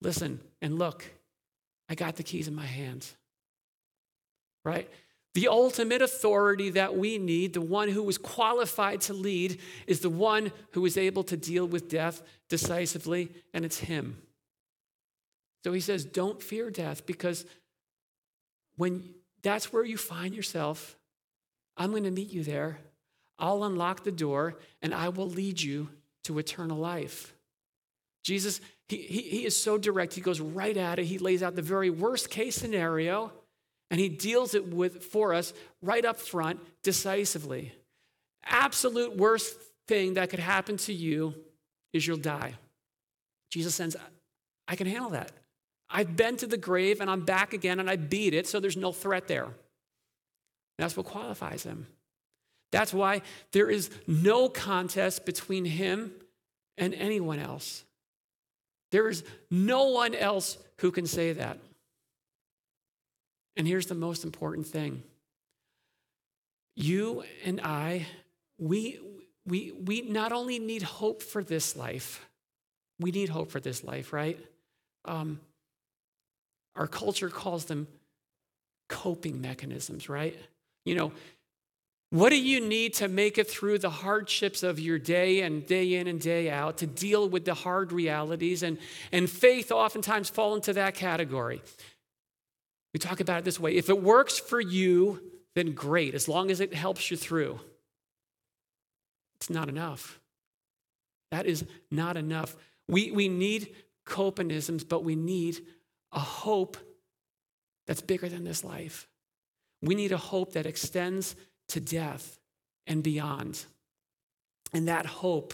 listen 0.00 0.40
and 0.62 0.78
look, 0.78 1.04
I 1.88 1.94
got 1.94 2.16
the 2.16 2.22
keys 2.22 2.48
in 2.48 2.54
my 2.54 2.66
hands. 2.66 3.14
Right? 4.64 4.90
The 5.36 5.48
ultimate 5.48 6.00
authority 6.00 6.70
that 6.70 6.96
we 6.96 7.18
need, 7.18 7.52
the 7.52 7.60
one 7.60 7.90
who 7.90 8.08
is 8.08 8.16
qualified 8.16 9.02
to 9.02 9.12
lead, 9.12 9.60
is 9.86 10.00
the 10.00 10.08
one 10.08 10.50
who 10.70 10.86
is 10.86 10.96
able 10.96 11.24
to 11.24 11.36
deal 11.36 11.66
with 11.66 11.90
death 11.90 12.22
decisively, 12.48 13.30
and 13.52 13.62
it's 13.62 13.80
Him. 13.80 14.16
So 15.62 15.74
he 15.74 15.80
says, 15.80 16.06
Don't 16.06 16.42
fear 16.42 16.70
death 16.70 17.04
because 17.04 17.44
when 18.76 19.10
that's 19.42 19.70
where 19.74 19.84
you 19.84 19.98
find 19.98 20.34
yourself, 20.34 20.96
I'm 21.76 21.90
going 21.90 22.04
to 22.04 22.10
meet 22.10 22.32
you 22.32 22.42
there. 22.42 22.78
I'll 23.38 23.62
unlock 23.64 24.04
the 24.04 24.12
door 24.12 24.56
and 24.80 24.94
I 24.94 25.10
will 25.10 25.28
lead 25.28 25.60
you 25.60 25.90
to 26.24 26.38
eternal 26.38 26.78
life. 26.78 27.34
Jesus, 28.24 28.62
he, 28.88 28.96
he, 29.02 29.20
he 29.20 29.44
is 29.44 29.54
so 29.54 29.76
direct. 29.76 30.14
He 30.14 30.22
goes 30.22 30.40
right 30.40 30.78
at 30.78 30.98
it. 30.98 31.04
He 31.04 31.18
lays 31.18 31.42
out 31.42 31.56
the 31.56 31.60
very 31.60 31.90
worst 31.90 32.30
case 32.30 32.56
scenario 32.56 33.34
and 33.90 34.00
he 34.00 34.08
deals 34.08 34.54
it 34.54 34.66
with 34.72 35.04
for 35.04 35.32
us 35.32 35.52
right 35.82 36.04
up 36.04 36.18
front 36.18 36.60
decisively. 36.82 37.72
Absolute 38.44 39.16
worst 39.16 39.56
thing 39.86 40.14
that 40.14 40.30
could 40.30 40.38
happen 40.38 40.76
to 40.76 40.92
you 40.92 41.34
is 41.92 42.06
you'll 42.06 42.16
die. 42.16 42.54
Jesus 43.50 43.74
says, 43.74 43.96
I 44.68 44.76
can 44.76 44.86
handle 44.86 45.10
that. 45.10 45.32
I've 45.88 46.16
been 46.16 46.36
to 46.38 46.46
the 46.46 46.56
grave 46.56 47.00
and 47.00 47.08
I'm 47.08 47.24
back 47.24 47.52
again 47.52 47.78
and 47.78 47.88
I 47.88 47.96
beat 47.96 48.34
it, 48.34 48.46
so 48.46 48.58
there's 48.58 48.76
no 48.76 48.92
threat 48.92 49.28
there. 49.28 49.48
That's 50.78 50.96
what 50.96 51.06
qualifies 51.06 51.62
him. 51.62 51.86
That's 52.72 52.92
why 52.92 53.22
there 53.52 53.70
is 53.70 53.90
no 54.06 54.48
contest 54.48 55.24
between 55.24 55.64
him 55.64 56.12
and 56.76 56.92
anyone 56.94 57.38
else. 57.38 57.84
There 58.92 59.08
is 59.08 59.24
no 59.50 59.90
one 59.90 60.14
else 60.14 60.58
who 60.78 60.90
can 60.90 61.06
say 61.06 61.32
that. 61.32 61.58
And 63.56 63.66
here's 63.66 63.86
the 63.86 63.94
most 63.94 64.24
important 64.24 64.66
thing 64.66 65.02
you 66.76 67.24
and 67.44 67.60
I, 67.62 68.06
we, 68.58 69.00
we, 69.46 69.72
we 69.72 70.02
not 70.02 70.32
only 70.32 70.58
need 70.58 70.82
hope 70.82 71.22
for 71.22 71.42
this 71.42 71.74
life, 71.74 72.26
we 73.00 73.10
need 73.10 73.30
hope 73.30 73.50
for 73.50 73.60
this 73.60 73.82
life, 73.82 74.12
right? 74.12 74.38
Um, 75.06 75.40
our 76.74 76.86
culture 76.86 77.30
calls 77.30 77.64
them 77.64 77.88
coping 78.88 79.40
mechanisms, 79.40 80.08
right? 80.08 80.38
You 80.84 80.94
know, 80.94 81.12
what 82.10 82.30
do 82.30 82.40
you 82.40 82.60
need 82.60 82.94
to 82.94 83.08
make 83.08 83.36
it 83.36 83.50
through 83.50 83.78
the 83.78 83.90
hardships 83.90 84.62
of 84.62 84.78
your 84.78 84.98
day 84.98 85.40
and 85.40 85.66
day 85.66 85.94
in 85.94 86.06
and 86.06 86.20
day 86.20 86.50
out 86.50 86.78
to 86.78 86.86
deal 86.86 87.28
with 87.28 87.44
the 87.44 87.54
hard 87.54 87.90
realities? 87.90 88.62
And, 88.62 88.78
and 89.10 89.28
faith 89.28 89.72
oftentimes 89.72 90.30
fall 90.30 90.54
into 90.54 90.72
that 90.74 90.94
category. 90.94 91.62
We 92.96 92.98
talk 92.98 93.20
about 93.20 93.40
it 93.40 93.44
this 93.44 93.60
way 93.60 93.74
if 93.74 93.90
it 93.90 94.02
works 94.02 94.38
for 94.38 94.58
you, 94.58 95.20
then 95.54 95.72
great, 95.72 96.14
as 96.14 96.28
long 96.28 96.50
as 96.50 96.62
it 96.62 96.72
helps 96.72 97.10
you 97.10 97.16
through. 97.18 97.60
It's 99.34 99.50
not 99.50 99.68
enough. 99.68 100.18
That 101.30 101.44
is 101.44 101.66
not 101.90 102.16
enough. 102.16 102.56
We, 102.88 103.10
we 103.10 103.28
need 103.28 103.74
copanisms, 104.06 104.82
but 104.82 105.04
we 105.04 105.14
need 105.14 105.60
a 106.10 106.18
hope 106.18 106.78
that's 107.86 108.00
bigger 108.00 108.30
than 108.30 108.44
this 108.44 108.64
life. 108.64 109.06
We 109.82 109.94
need 109.94 110.12
a 110.12 110.16
hope 110.16 110.54
that 110.54 110.64
extends 110.64 111.36
to 111.68 111.80
death 111.80 112.38
and 112.86 113.02
beyond. 113.02 113.62
And 114.72 114.88
that 114.88 115.04
hope 115.04 115.52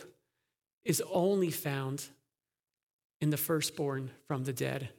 is 0.85 1.03
only 1.11 1.51
found 1.51 2.05
in 3.21 3.31
the 3.31 3.37
firstborn 3.37 4.13
from 4.29 4.45
the 4.45 4.53
dead. 4.53 4.91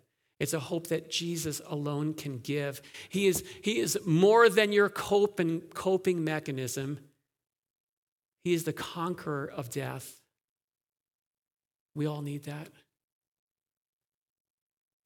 It's 0.43 0.53
a 0.53 0.59
hope 0.59 0.87
that 0.87 1.09
Jesus 1.09 1.61
alone 1.69 2.13
can 2.13 2.37
give. 2.39 2.81
He 3.07 3.27
is, 3.27 3.45
he 3.61 3.79
is 3.79 3.97
more 4.05 4.49
than 4.49 4.73
your 4.73 4.89
coping, 4.89 5.61
coping 5.73 6.21
mechanism, 6.25 6.99
He 8.43 8.53
is 8.53 8.65
the 8.65 8.73
conqueror 8.73 9.45
of 9.45 9.69
death. 9.69 10.19
We 11.95 12.07
all 12.07 12.21
need 12.21 12.43
that. 12.43 12.67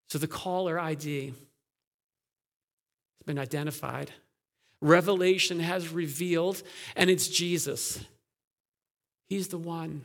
So 0.09 0.17
the 0.17 0.27
caller 0.27 0.79
ID 0.79 1.27
has 1.27 1.35
been 3.27 3.37
identified. 3.37 4.09
Revelation 4.81 5.59
has 5.59 5.89
revealed, 5.89 6.63
and 6.95 7.11
it's 7.11 7.27
Jesus. 7.27 8.03
He's 9.29 9.49
the 9.49 9.59
one. 9.59 10.01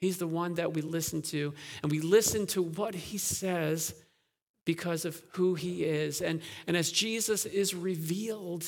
He's 0.00 0.18
the 0.18 0.26
one 0.26 0.54
that 0.54 0.74
we 0.74 0.82
listen 0.82 1.22
to, 1.22 1.54
and 1.84 1.92
we 1.92 2.00
listen 2.00 2.48
to 2.48 2.62
what 2.62 2.96
he 2.96 3.16
says 3.16 3.94
because 4.68 5.06
of 5.06 5.22
who 5.32 5.54
he 5.54 5.82
is. 5.82 6.20
And, 6.20 6.42
and 6.66 6.76
as 6.76 6.92
Jesus 6.92 7.46
is 7.46 7.74
revealed, 7.74 8.66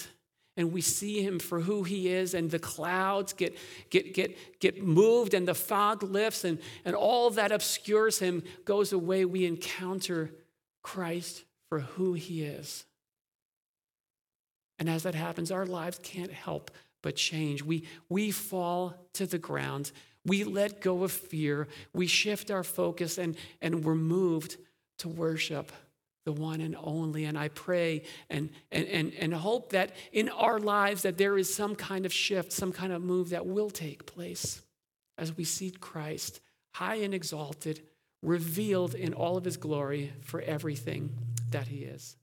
and 0.56 0.72
we 0.72 0.80
see 0.80 1.22
him 1.22 1.38
for 1.38 1.60
who 1.60 1.82
he 1.82 2.08
is, 2.08 2.32
and 2.32 2.50
the 2.50 2.58
clouds 2.58 3.34
get, 3.34 3.54
get, 3.90 4.14
get, 4.14 4.60
get 4.60 4.82
moved, 4.82 5.34
and 5.34 5.46
the 5.46 5.54
fog 5.54 6.02
lifts, 6.02 6.42
and, 6.44 6.58
and 6.86 6.96
all 6.96 7.28
that 7.28 7.52
obscures 7.52 8.18
him 8.18 8.42
goes 8.64 8.94
away, 8.94 9.26
we 9.26 9.44
encounter 9.44 10.30
Christ 10.82 11.44
for 11.68 11.80
who 11.80 12.14
he 12.14 12.44
is. 12.44 12.86
And 14.78 14.88
as 14.88 15.02
that 15.02 15.14
happens, 15.14 15.50
our 15.50 15.66
lives 15.66 16.00
can't 16.02 16.32
help 16.32 16.70
but 17.02 17.14
change. 17.14 17.62
We, 17.62 17.84
we 18.08 18.30
fall 18.30 18.94
to 19.12 19.26
the 19.26 19.36
ground 19.36 19.92
we 20.26 20.44
let 20.44 20.82
go 20.82 21.02
of 21.02 21.12
fear. 21.12 21.66
We 21.94 22.06
shift 22.06 22.50
our 22.50 22.62
focus 22.62 23.16
and, 23.16 23.36
and 23.62 23.84
we're 23.84 23.94
moved 23.94 24.58
to 24.98 25.08
worship 25.08 25.72
the 26.32 26.40
one 26.40 26.60
and 26.60 26.76
only. 26.82 27.24
And 27.24 27.36
I 27.36 27.48
pray 27.48 28.02
and, 28.28 28.50
and, 28.70 28.86
and, 28.86 29.12
and 29.14 29.34
hope 29.34 29.72
that 29.72 29.92
in 30.12 30.28
our 30.28 30.58
lives 30.58 31.02
that 31.02 31.18
there 31.18 31.36
is 31.36 31.52
some 31.52 31.74
kind 31.74 32.06
of 32.06 32.12
shift, 32.12 32.52
some 32.52 32.72
kind 32.72 32.92
of 32.92 33.02
move 33.02 33.30
that 33.30 33.46
will 33.46 33.70
take 33.70 34.06
place 34.06 34.62
as 35.18 35.36
we 35.36 35.44
see 35.44 35.70
Christ 35.70 36.40
high 36.74 36.96
and 36.96 37.12
exalted, 37.12 37.82
revealed 38.22 38.94
in 38.94 39.12
all 39.12 39.36
of 39.36 39.44
his 39.44 39.56
glory 39.56 40.12
for 40.22 40.40
everything 40.42 41.10
that 41.50 41.66
he 41.66 41.78
is. 41.78 42.16